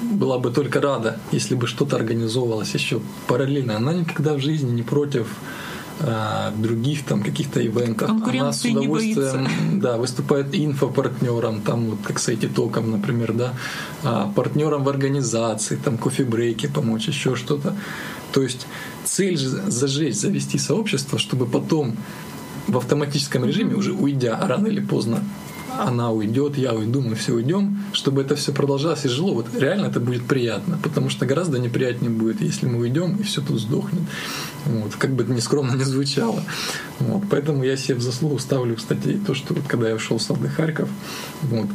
[0.02, 3.78] была бы только рада, если бы что-то организовывалось еще параллельно.
[3.78, 5.28] Она никогда в жизни не против
[6.00, 8.10] а, других там каких-то ивентов.
[8.10, 13.54] Она с удовольствием да, выступает инфопартнером, там вот как с IT-током, например, да,
[14.04, 17.76] а, партнером в организации, там кофе-брейки помочь, еще что-то.
[18.32, 18.66] То есть
[19.04, 21.96] цель же зажечь, завести сообщество, чтобы потом
[22.68, 25.24] в автоматическом режиме, уже уйдя рано или поздно
[25.80, 29.88] она уйдет, я уйду, мы все уйдем, чтобы это все продолжалось и жило, вот реально
[29.88, 34.04] это будет приятно, потому что гораздо неприятнее будет, если мы уйдем и все тут сдохнет.
[34.66, 36.44] Вот, как бы это нескромно не звучало.
[37.00, 40.26] Вот, поэтому я себе в заслугу ставлю, кстати, то, что вот когда я ушел с
[40.26, 40.90] Сады Харьков,
[41.44, 41.68] вот,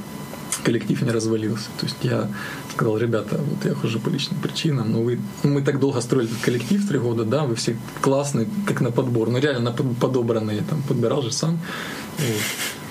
[0.62, 1.66] коллектив не развалился.
[1.78, 2.28] То есть я
[2.74, 6.28] сказал, ребята, вот я хожу по личным причинам, но вы, ну, мы так долго строили
[6.28, 10.82] этот коллектив три года, да, вы все классные, как на подбор, ну реально подобранные, там,
[10.82, 11.58] подбирал же сам.
[12.18, 12.42] Вот.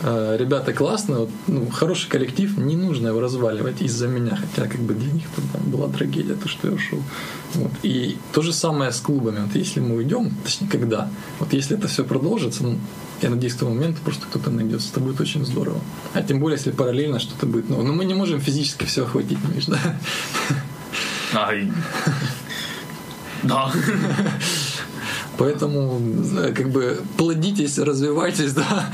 [0.08, 4.80] А, ребята классные, вот, ну, хороший коллектив, не нужно его разваливать из-за меня, хотя как
[4.82, 7.02] бы для них там была трагедия, то, что я ушел.
[7.56, 7.72] Вот.
[7.82, 9.40] И то же самое с клубами.
[9.40, 12.78] Вот если мы уйдем, точнее, когда, вот если это все продолжится, ну,
[13.24, 14.90] я надеюсь, к тому моменту просто кто-то найдется.
[14.92, 15.80] Это будет очень здорово.
[16.14, 17.68] А тем более, если параллельно что-то будет.
[17.70, 19.80] Ну, но мы не можем физически все охватить, Миш, да?
[21.34, 21.72] Ай.
[23.42, 23.72] Да.
[25.40, 26.00] Поэтому
[26.56, 28.92] как бы плодитесь, развивайтесь, да.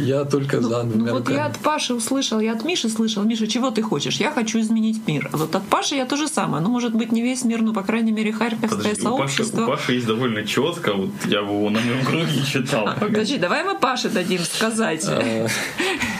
[0.00, 3.22] Я только ну, за двумя ну, Вот я от Паши услышал, я от Миши слышал.
[3.22, 4.16] Миша, чего ты хочешь?
[4.16, 5.28] Я хочу изменить мир.
[5.32, 6.62] Вот от Паши я то же самое.
[6.62, 9.64] Ну, может быть, не весь мир, но, по крайней мере, Харьковское Подожди, сообщество.
[9.64, 10.92] У Паши, у Паши есть довольно четко.
[10.92, 12.88] Вот я его на моем круге читал.
[12.98, 15.04] Подожди, давай мы Паше дадим сказать.
[15.06, 15.46] А,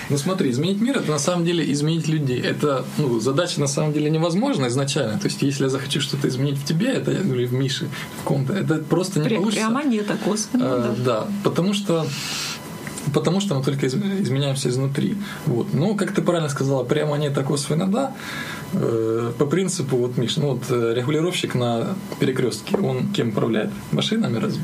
[0.08, 2.40] ну, смотри, изменить мир— это на самом деле изменить людей.
[2.40, 5.18] Это ну, задача на самом деле невозможна изначально.
[5.18, 7.88] То есть, если я захочу что-то изменить в тебе, это или в Мише,
[8.20, 9.66] в ком-то, это просто не получится.
[9.66, 11.04] Прямо нет, а косвенно, а, да.
[11.04, 12.06] Да, потому что
[13.14, 15.16] потому что мы только изменяемся изнутри.
[15.46, 15.72] Вот.
[15.74, 18.14] Но, как ты правильно сказала, прямо нет, а косвенно да.
[18.72, 23.70] Э, по принципу, вот, Миш, ну вот э, регулировщик на перекрестке, он кем управляет?
[23.92, 24.62] Машинами разве?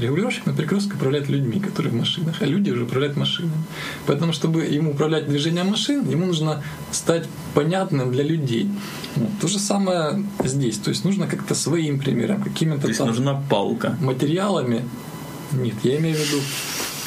[0.00, 3.62] Регулировщик на перекрестке управляет людьми, которые в машинах, а люди уже управляют машинами.
[4.06, 8.70] Поэтому, чтобы ему управлять движением машин, ему нужно стать понятным для людей.
[9.16, 9.28] Вот.
[9.40, 10.78] То же самое здесь.
[10.78, 13.98] То есть нужно как-то своим примером, какими-то То есть нужна палка.
[14.00, 14.82] материалами.
[15.52, 16.40] Нет, я имею в виду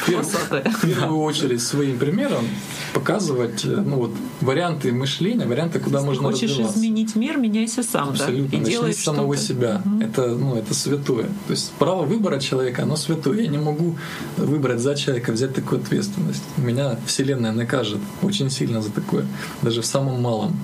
[0.04, 2.44] в первую очередь своим примером
[2.92, 6.78] показывать э, ну, вот, варианты мышления, варианты, куда Если можно хочешь развиваться.
[6.78, 8.48] изменить мир, меняйся сам, Абсолютно.
[8.48, 8.56] да?
[8.56, 9.82] И Начни с самого себя.
[10.00, 11.24] Это, ну, это святое.
[11.46, 13.40] То есть право выбора человека, оно святое.
[13.42, 13.96] Я не могу
[14.36, 16.42] выбрать за человека, взять такую ответственность.
[16.56, 19.26] Меня Вселенная накажет очень сильно за такое,
[19.62, 20.56] даже в самом малом.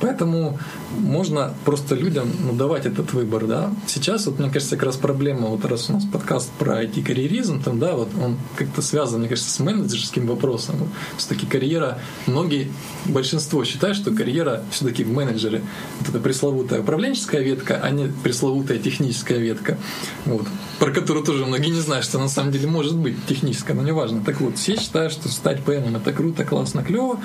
[0.00, 0.58] Поэтому
[0.98, 3.72] можно просто людям ну, давать этот выбор, да.
[3.86, 7.78] Сейчас, вот, мне кажется, как раз проблема, вот раз у нас подкаст про IT-карьеризм, там,
[7.78, 10.76] да, вот он как-то связан, мне кажется, с менеджерским вопросом.
[11.16, 12.70] Все-таки карьера, многие,
[13.06, 15.62] большинство считают, что карьера все-таки в менеджере.
[16.00, 19.78] Вот это пресловутая управленческая ветка, а не пресловутая техническая ветка,
[20.24, 20.46] вот,
[20.78, 24.22] про которую тоже многие не знают, что на самом деле может быть техническая, но неважно.
[24.24, 27.18] Так вот, все считают, что стать ПМом это круто, классно, клево.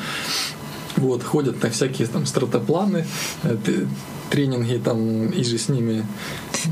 [0.99, 3.05] Вот, ходят на всякие там стратопланы,
[3.43, 3.57] э,
[4.29, 6.05] тренинги там и же с ними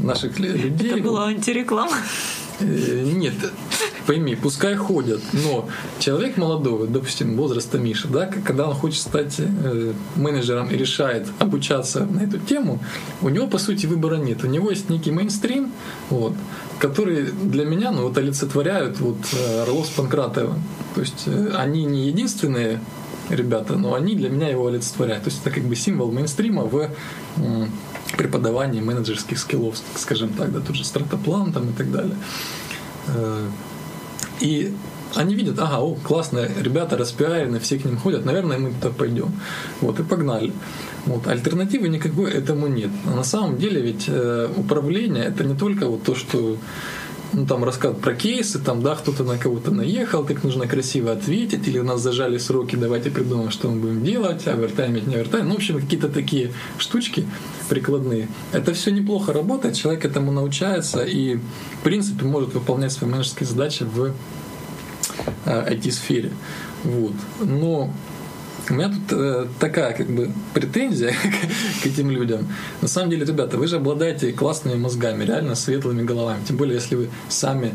[0.04, 0.92] наших лю- людей.
[0.92, 1.98] Это была антиреклама.
[2.60, 3.34] Э, Нет,
[4.08, 5.70] пойми, пускай ходят, но
[6.00, 12.06] человек молодой, допустим, возраста Миши, да, когда он хочет стать э, менеджером и решает обучаться
[12.06, 12.80] на эту тему,
[13.22, 14.44] у него, по сути, выбора нет.
[14.44, 15.72] У него есть некий мейнстрим,
[16.10, 16.34] вот,
[16.80, 19.18] который для меня ну, вот, олицетворяют вот,
[19.62, 20.62] Орлов с Панкратовым.
[20.96, 22.80] То есть они не единственные
[23.30, 25.24] ребята, но они для меня его олицетворяют.
[25.24, 26.90] То есть это как бы символ мейнстрима в
[28.18, 32.16] преподавании менеджерских скиллов, скажем так, да, тот же стратоплан там и так далее.
[33.08, 33.48] Э,
[34.40, 34.74] И
[35.16, 39.32] они видят, ага, о, классно, ребята распиарены, все к ним ходят, наверное, мы туда пойдем.
[39.82, 40.52] Вот, и погнали.
[41.06, 41.28] Вот.
[41.28, 42.90] Альтернативы никакой этому нет.
[43.06, 46.58] А на самом деле ведь э, управление это не только вот то, что
[47.34, 51.68] ну, там рассказ про кейсы, там, да, кто-то на кого-то наехал, как нужно красиво ответить,
[51.68, 55.48] или у нас зажали сроки, давайте придумаем, что мы будем делать, овертаймить, не овертаймить.
[55.48, 57.26] Ну, в общем, какие-то такие штучки
[57.70, 58.30] прикладные.
[58.52, 63.84] Это все неплохо работает, человек этому научается и, в принципе, может выполнять свои менеджерские задачи
[63.84, 64.14] в
[65.46, 66.32] э, IT-сфере.
[66.84, 67.14] Вот.
[67.42, 67.92] Но
[68.70, 72.47] у меня тут э, такая как бы претензия к, к этим людям.
[72.82, 76.39] На самом деле, ребята, вы же обладаете классными мозгами, реально светлыми головами.
[76.47, 77.74] Тем более, если вы сами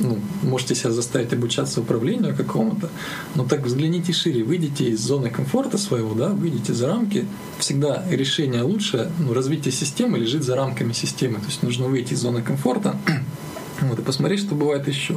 [0.00, 2.90] ну, можете себя заставить обучаться управлению какому-то,
[3.34, 7.26] но так взгляните шире, выйдите из зоны комфорта своего, да, выйдите за рамки.
[7.58, 11.38] Всегда решение лучше, ну, развитие системы лежит за рамками системы.
[11.38, 12.96] То есть нужно выйти из зоны комфорта
[13.80, 15.16] вот, и посмотреть, что бывает еще.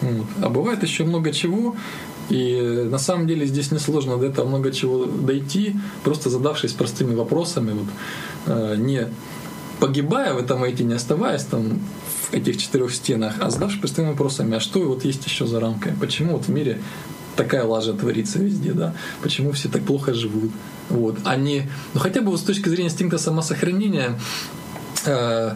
[0.00, 0.26] Вот.
[0.42, 1.76] А бывает еще много чего,
[2.28, 7.72] и на самом деле здесь несложно до этого много чего дойти, просто задавшись простыми вопросами,
[7.72, 7.88] вот,
[8.46, 9.08] э, не
[9.78, 11.78] погибая в этом IT, не оставаясь там
[12.30, 15.96] в этих четырех стенах, а задавшись простыми вопросами, а что вот есть еще за рамками,
[16.00, 16.80] почему вот в мире
[17.36, 20.50] такая лажа творится везде, да, почему все так плохо живут,
[20.88, 21.64] вот, они,
[21.94, 24.18] ну хотя бы вот с точки зрения инстинкта самосохранения
[25.04, 25.54] э,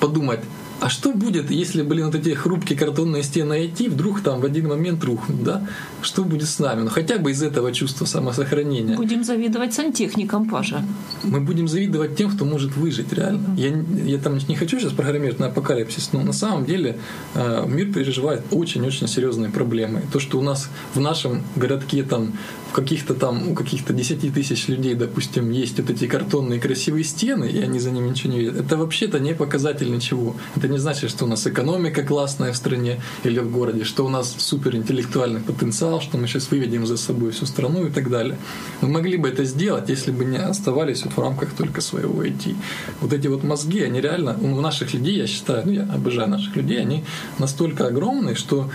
[0.00, 0.40] подумать,
[0.80, 4.68] а что будет, если, блин, вот эти хрупкие картонные стены IT вдруг там в один
[4.68, 5.66] момент рухнут, да?
[6.00, 6.82] Что будет с нами?
[6.82, 8.96] Ну, хотя бы из этого чувства самосохранения.
[8.96, 10.82] Будем завидовать сантехникам, Паша.
[11.22, 13.54] Мы будем завидовать тем, кто может выжить реально.
[13.56, 16.98] Я, я там не хочу сейчас программировать на апокалипсис, но на самом деле
[17.34, 20.02] э, мир переживает очень-очень серьезные проблемы.
[20.12, 22.32] То, что у нас в нашем городке там
[22.72, 27.58] каких-то там, у каких-то 10 тысяч людей, допустим, есть вот эти картонные красивые стены, и
[27.60, 30.36] они за ними ничего не видят, это вообще-то не показатель ничего.
[30.56, 34.08] Это не значит, что у нас экономика классная в стране или в городе, что у
[34.08, 38.38] нас суперинтеллектуальный потенциал, что мы сейчас выведем за собой всю страну и так далее.
[38.80, 42.56] Мы могли бы это сделать, если бы не оставались вот в рамках только своего IT.
[43.00, 46.56] Вот эти вот мозги, они реально, у наших людей, я считаю, ну, я обожаю наших
[46.56, 47.04] людей, они
[47.38, 48.70] настолько огромные, что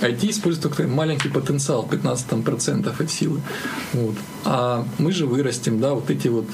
[0.00, 3.40] IT использует только маленький потенциал, 15% от силы.
[3.92, 4.14] Вот.
[4.44, 6.46] А мы же вырастем, да, вот эти вот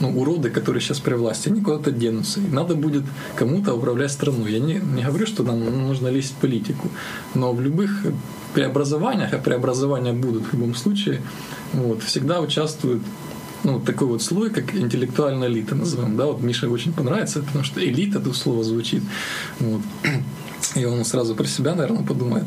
[0.00, 2.40] ну, уроды, которые сейчас при власти, они куда-то денутся.
[2.40, 3.04] И надо будет
[3.36, 4.52] кому-то управлять страной.
[4.52, 6.88] Я не, не говорю, что нам нужно лезть в политику,
[7.34, 8.04] но в любых
[8.54, 11.22] преобразованиях, а преобразования будут в любом случае,
[11.72, 13.02] вот, всегда участвуют
[13.64, 17.82] ну, такой вот слой, как интеллектуальная элита, назовем, да, вот Мише очень понравится, потому что
[17.84, 19.02] элита, это слово звучит,
[19.60, 19.82] вот.
[20.74, 22.44] И он сразу про себя, наверное, подумает.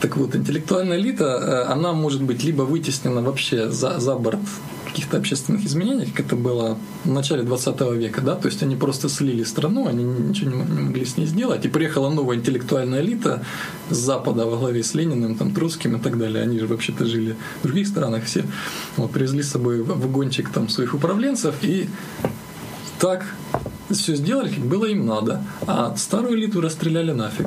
[0.00, 4.40] Так вот, интеллектуальная элита, она может быть либо вытеснена вообще за, за борт
[4.88, 9.08] каких-то общественных изменений, как это было в начале 20 века, да, то есть они просто
[9.08, 13.44] слили страну, они ничего не могли с ней сделать, и приехала новая интеллектуальная элита
[13.90, 17.36] с Запада во главе с Лениным, там, Троцким и так далее, они же вообще-то жили
[17.60, 18.44] в других странах все,
[18.96, 21.88] вот, привезли с собой вагончик там своих управленцев, и
[22.98, 23.26] так
[23.90, 27.46] все сделали, как было им надо, а старую элиту расстреляли нафиг.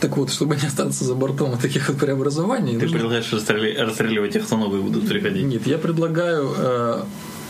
[0.00, 2.74] Так вот, чтобы не остаться за бортом от таких вот преобразований...
[2.74, 2.98] Ты нужно...
[2.98, 3.76] предлагаешь расстрели...
[3.76, 5.44] расстреливать тех, кто новые будут приходить?
[5.44, 7.02] Нет, я предлагаю э,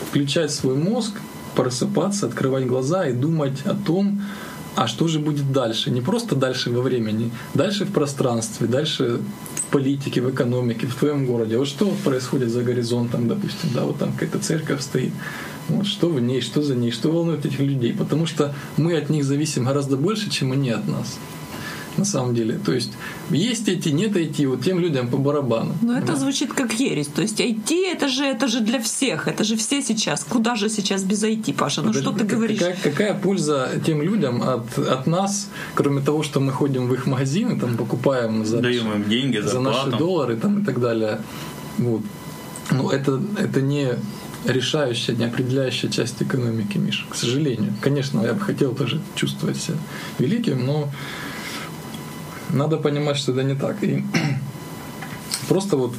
[0.09, 1.14] включать свой мозг,
[1.57, 4.23] просыпаться, открывать глаза и думать о том,
[4.77, 5.91] а что же будет дальше?
[5.91, 9.21] Не просто дальше во времени, дальше в пространстве, дальше
[9.55, 11.57] в политике, в экономике, в твоем городе.
[11.57, 15.12] Вот что происходит за горизонтом, допустим, да, вот там какая-то церковь стоит.
[15.69, 17.93] Вот, что в ней, что за ней, что волнует этих людей.
[17.93, 21.19] Потому что мы от них зависим гораздо больше, чем они от нас
[21.99, 22.59] на самом деле.
[22.64, 22.93] То есть
[23.31, 25.75] есть IT, нет IT, вот тем людям по барабану.
[25.83, 26.21] Но это вот.
[26.21, 27.07] звучит как ересь.
[27.07, 30.25] То есть IT это же, это же для всех, это же все сейчас.
[30.25, 31.83] Куда же сейчас без IT, Паша?
[31.83, 32.59] Ну Подожди, что ты говоришь?
[32.59, 37.07] Какая, какая польза тем людям от, от нас, кроме того, что мы ходим в их
[37.07, 41.21] магазины, там покупаем за, Даем им деньги, за наши доллары там, и так далее.
[41.79, 42.03] Вот.
[42.71, 43.95] Ну, это, это не
[44.47, 47.74] решающая, не определяющая часть экономики, Миша, к сожалению.
[47.80, 49.76] Конечно, я бы хотел тоже чувствовать себя
[50.18, 50.88] великим, но
[52.51, 53.82] надо понимать, что это не так.
[53.82, 54.05] И
[55.49, 55.94] просто вот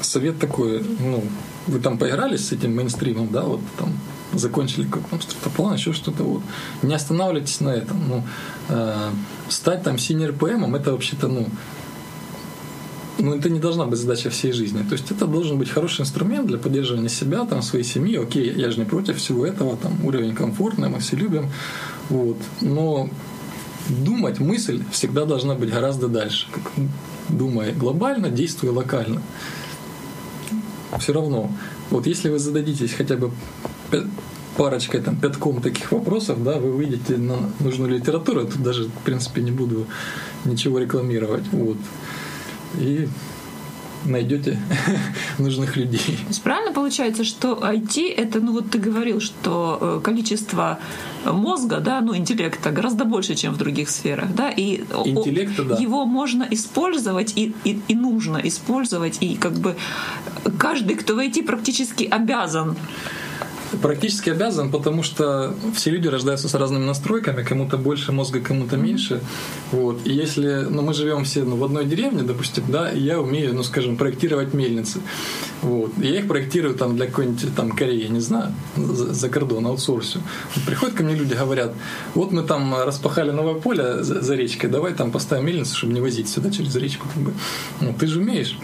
[0.00, 1.24] совет такой, ну,
[1.66, 3.92] вы там поигрались с этим мейнстримом, да, вот там
[4.32, 6.42] закончили как там стартоплан, еще что-то вот.
[6.82, 8.08] Не останавливайтесь на этом.
[8.08, 8.24] Ну,
[8.68, 9.10] э,
[9.48, 11.46] стать там синер ПМом, это вообще-то, ну,
[13.22, 14.82] ну, это не должна быть задача всей жизни.
[14.82, 18.16] То есть это должен быть хороший инструмент для поддерживания себя, там, своей семьи.
[18.16, 21.50] Окей, я же не против всего этого, там, уровень комфортный, мы все любим.
[22.08, 22.38] Вот.
[22.60, 23.10] Но
[23.88, 26.46] думать, мысль всегда должна быть гораздо дальше.
[27.28, 29.20] Думая глобально, действуя локально.
[30.98, 31.50] Все равно,
[31.90, 33.30] вот если вы зададитесь хотя бы
[34.56, 39.42] парочкой, там, пятком таких вопросов, да, вы выйдете на нужную литературу, тут даже, в принципе,
[39.42, 39.86] не буду
[40.44, 41.76] ничего рекламировать, вот.
[42.76, 43.08] И
[44.04, 44.58] найдете
[45.38, 45.98] нужных людей.
[45.98, 50.78] То есть правильно получается, что IT это, ну вот ты говорил, что э, количество
[51.24, 55.76] мозга, да, ну интеллекта гораздо больше, чем в других сферах, да, и Интеллекта, да.
[55.76, 59.76] его можно использовать и, и, и нужно использовать, и как бы
[60.58, 62.76] каждый, кто в IT практически обязан
[63.82, 69.20] Практически обязан, потому что все люди рождаются с разными настройками, кому-то больше мозга, кому-то меньше.
[69.72, 70.06] Вот.
[70.06, 73.54] И если, ну, мы живем все ну, в одной деревне, допустим, да, и я умею,
[73.54, 75.00] ну, скажем, проектировать мельницы.
[75.62, 75.92] Вот.
[76.00, 80.20] И я их проектирую там для какой-нибудь там Кореи, не знаю, за, за кордон, аутсорсю.
[80.54, 81.74] Вот приходят ко мне люди, говорят,
[82.14, 86.00] вот мы там распахали новое поле за, за речкой, давай там поставим мельницу, чтобы не
[86.00, 87.06] возить сюда через речку.
[87.12, 87.32] Как бы.
[87.80, 88.56] ну, ты же умеешь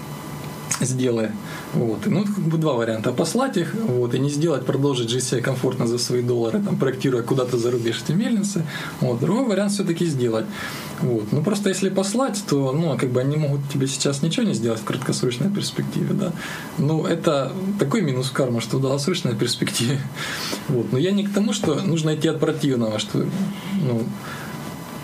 [0.80, 1.30] сделай.
[1.72, 2.06] Вот.
[2.06, 3.12] Ну, как бы два варианта.
[3.12, 7.22] Послать их, вот, и не сделать, продолжить жить себе комфортно за свои доллары, там, проектируя
[7.22, 8.64] куда-то за рубеж эти мельницы.
[9.00, 9.20] Вот.
[9.20, 10.46] Другой вариант все-таки сделать.
[11.00, 11.32] Вот.
[11.32, 14.80] Ну, просто если послать, то, ну, как бы они могут тебе сейчас ничего не сделать
[14.80, 16.32] в краткосрочной перспективе, да.
[16.78, 20.00] Ну, это такой минус карма, что в долгосрочной перспективе.
[20.68, 20.92] Вот.
[20.92, 23.26] Но я не к тому, что нужно идти от противного, что,
[23.82, 24.04] ну,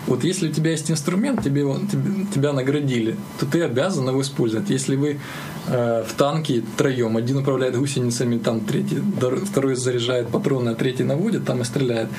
[0.07, 4.69] вот если у тебя есть инструмент, тебе, тебе, тебя наградили, то ты обязан его использовать.
[4.69, 5.19] Если вы
[5.67, 9.01] в танке троем, один управляет гусеницами, там третий,
[9.45, 12.09] второй заряжает патроны, а третий наводит там и стреляет,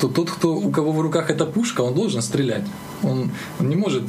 [0.00, 2.64] то тот, кто, у кого в руках эта пушка, он должен стрелять.
[3.02, 4.02] Он, он не может,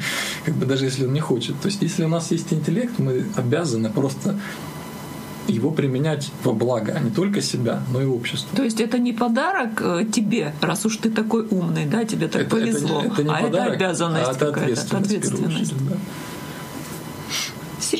[0.44, 1.60] как бы даже если он не хочет.
[1.60, 4.36] То есть, если у нас есть интеллект, мы обязаны просто
[5.48, 8.56] его применять во благо, а не только себя, но и общество.
[8.56, 12.42] То есть это не подарок э, тебе, раз уж ты такой умный, да, тебе так
[12.42, 15.06] это, повезло, это не, это не а подарок, это обязанность а это ответственность.
[15.06, 15.74] ответственность.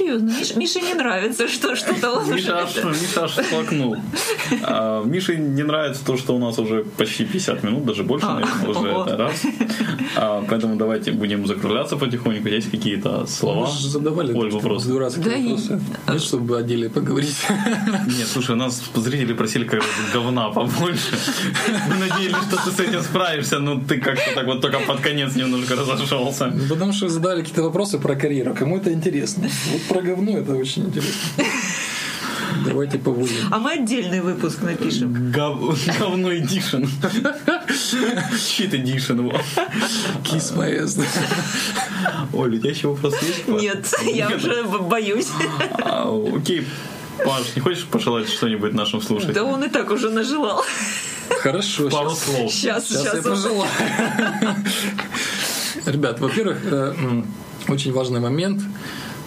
[0.02, 0.30] Серьезно.
[0.38, 3.96] Мише, Мише не нравится, что что-то он Миша аж, Миша аж сплакнул.
[4.62, 8.34] А, Мише не нравится то, что у нас уже почти 50 минут, даже больше, а,
[8.34, 9.42] наверное, уже это раз.
[10.16, 12.48] А, поэтому давайте будем закругляться потихоньку.
[12.48, 13.66] Есть какие-то слова?
[13.66, 14.88] Мы задавали Оль, вопросы.
[14.88, 15.80] дурацкие да вопросы.
[16.08, 16.10] И...
[16.12, 17.36] Нет, чтобы о деле поговорить.
[18.06, 19.82] Нет, слушай, нас зрители просили как
[20.12, 21.16] говна побольше.
[21.88, 25.34] Мы надеялись, что ты с этим справишься, но ты как-то так вот только под конец
[25.36, 26.46] немножко разошелся.
[26.46, 28.54] Ну, потому что задали какие-то вопросы про карьеру.
[28.54, 29.48] Кому это интересно?
[29.72, 31.44] Вот про говно это очень интересно.
[32.64, 33.34] Давайте поводим.
[33.50, 35.32] А мы отдельный выпуск напишем.
[35.32, 35.78] Гов...
[35.98, 36.84] Говно эдишн.
[38.38, 39.30] Чит эдишн.
[40.22, 40.52] Кис
[42.54, 43.48] у тебя еще вопрос есть?
[43.48, 45.28] Нет, я уже боюсь.
[45.82, 46.66] А, окей,
[47.24, 49.34] Паш, не хочешь пожелать что-нибудь нашим слушателям?
[49.34, 50.64] Да он и так уже нажелал.
[51.40, 51.90] Хорошо.
[51.90, 52.52] Пару сейчас, слов.
[52.52, 53.70] Сейчас, сейчас, сейчас я пожелаю.
[55.86, 57.22] Ребят, во-первых, э,
[57.68, 58.62] очень важный момент–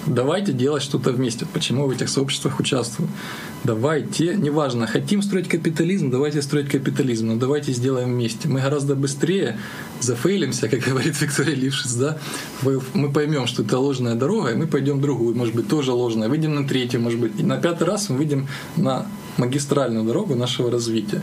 [0.06, 1.46] давайте делать что-то вместе.
[1.54, 3.10] Почему в этих сообществах участвую?
[3.64, 8.48] Давайте, неважно, хотим строить капитализм, давайте строить капитализм, но давайте сделаем вместе.
[8.48, 9.58] Мы гораздо быстрее
[10.02, 12.18] зафейлимся, как говорит Виктория Лившиц, да?
[12.62, 16.30] Мы поймем, что это ложная дорога, и мы пойдем другую, может быть, тоже ложная.
[16.30, 17.40] Выйдем на третью, может быть.
[17.40, 21.22] И на пятый раз мы выйдем на магистральную дорогу нашего развития.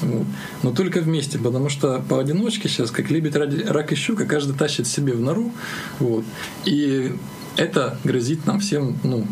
[0.00, 0.26] Вот.
[0.62, 4.86] Но только вместе, потому что поодиночке сейчас, как лебедь ради рак и щука, каждый тащит
[4.86, 5.52] себе в нору.
[6.00, 6.24] Вот.
[6.64, 7.12] И
[7.56, 9.26] это грозит нам всем, ну,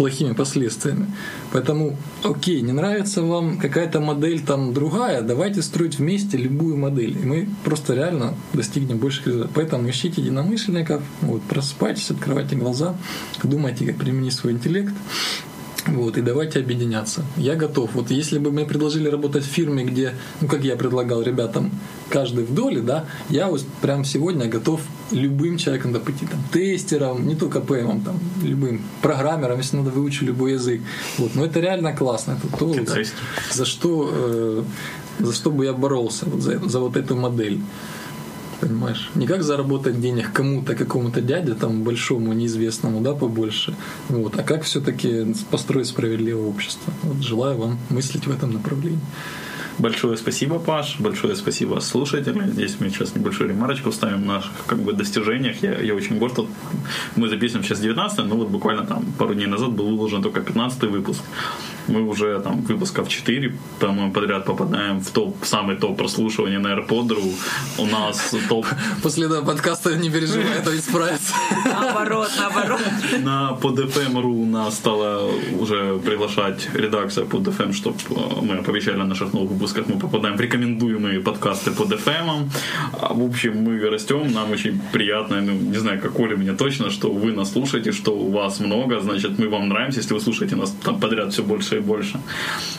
[0.00, 1.08] плохими последствиями.
[1.52, 1.94] Поэтому,
[2.24, 7.18] окей, не нравится вам какая-то модель там другая, давайте строить вместе любую модель.
[7.18, 9.54] И мы просто реально достигнем больших результатов.
[9.54, 12.96] Поэтому ищите единомышленников, вот, просыпайтесь, открывайте глаза,
[13.42, 14.94] думайте, как применить свой интеллект.
[15.86, 17.24] Вот, и давайте объединяться.
[17.36, 17.90] Я готов.
[17.94, 21.70] Вот если бы мне предложили работать в фирме, где, ну, как я предлагал ребятам,
[22.08, 24.80] каждый в доле, да, я вот прям сегодня готов
[25.12, 30.22] любым человеком, да, пойти там, тестером, не только ПМом, там, любым программером, если надо выучить
[30.22, 30.80] любой язык.
[31.18, 32.38] Вот, но это реально классно.
[32.38, 32.94] Это то, да,
[33.52, 34.62] за что, э,
[35.18, 37.60] за что бы я боролся, вот за, за вот эту модель
[38.60, 39.10] понимаешь?
[39.14, 43.74] Не как заработать денег кому-то, какому-то дяде, там, большому, неизвестному, да, побольше,
[44.08, 46.92] вот, а как все-таки построить справедливое общество.
[47.02, 49.00] Вот, желаю вам мыслить в этом направлении.
[49.80, 51.00] Большое спасибо, Паш.
[51.00, 52.50] Большое спасибо слушателям.
[52.50, 55.62] Здесь мы сейчас небольшую ремарочку ставим в наших как бы, достижениях.
[55.62, 56.38] Я, я очень горд.
[57.16, 60.82] Мы записываем сейчас 19 но вот буквально там пару дней назад был выложен только 15
[60.82, 61.22] выпуск
[61.88, 67.34] мы уже там выпусков 4, по-моему, подряд попадаем в топ, самый топ прослушивания на AirPod.ru.
[67.78, 68.66] У нас топ...
[69.02, 71.34] После этого подкаста не переживай, это исправится.
[71.64, 72.80] Наоборот, наоборот.
[73.20, 79.32] На PodFM.ru у нас стало уже приглашать редакция PodFM, чтобы э, мы оповещали на наших
[79.32, 82.50] новых выпусках, мы попадаем в рекомендуемые подкасты PodFM.
[82.92, 86.90] А, в общем, мы растем, нам очень приятно, ну, не знаю, как Оля меня точно,
[86.90, 90.56] что вы нас слушаете, что у вас много, значит, мы вам нравимся, если вы слушаете
[90.56, 92.20] нас там подряд все больше и больше.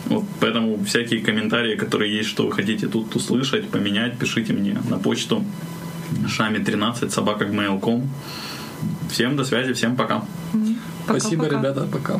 [0.05, 4.97] Вот, поэтому всякие комментарии, которые есть, что вы хотите тут услышать, поменять, пишите мне на
[4.97, 5.43] почту
[6.27, 7.45] шами13 собака
[9.09, 10.23] Всем до связи, всем пока.
[11.05, 12.19] Спасибо, ребята, пока.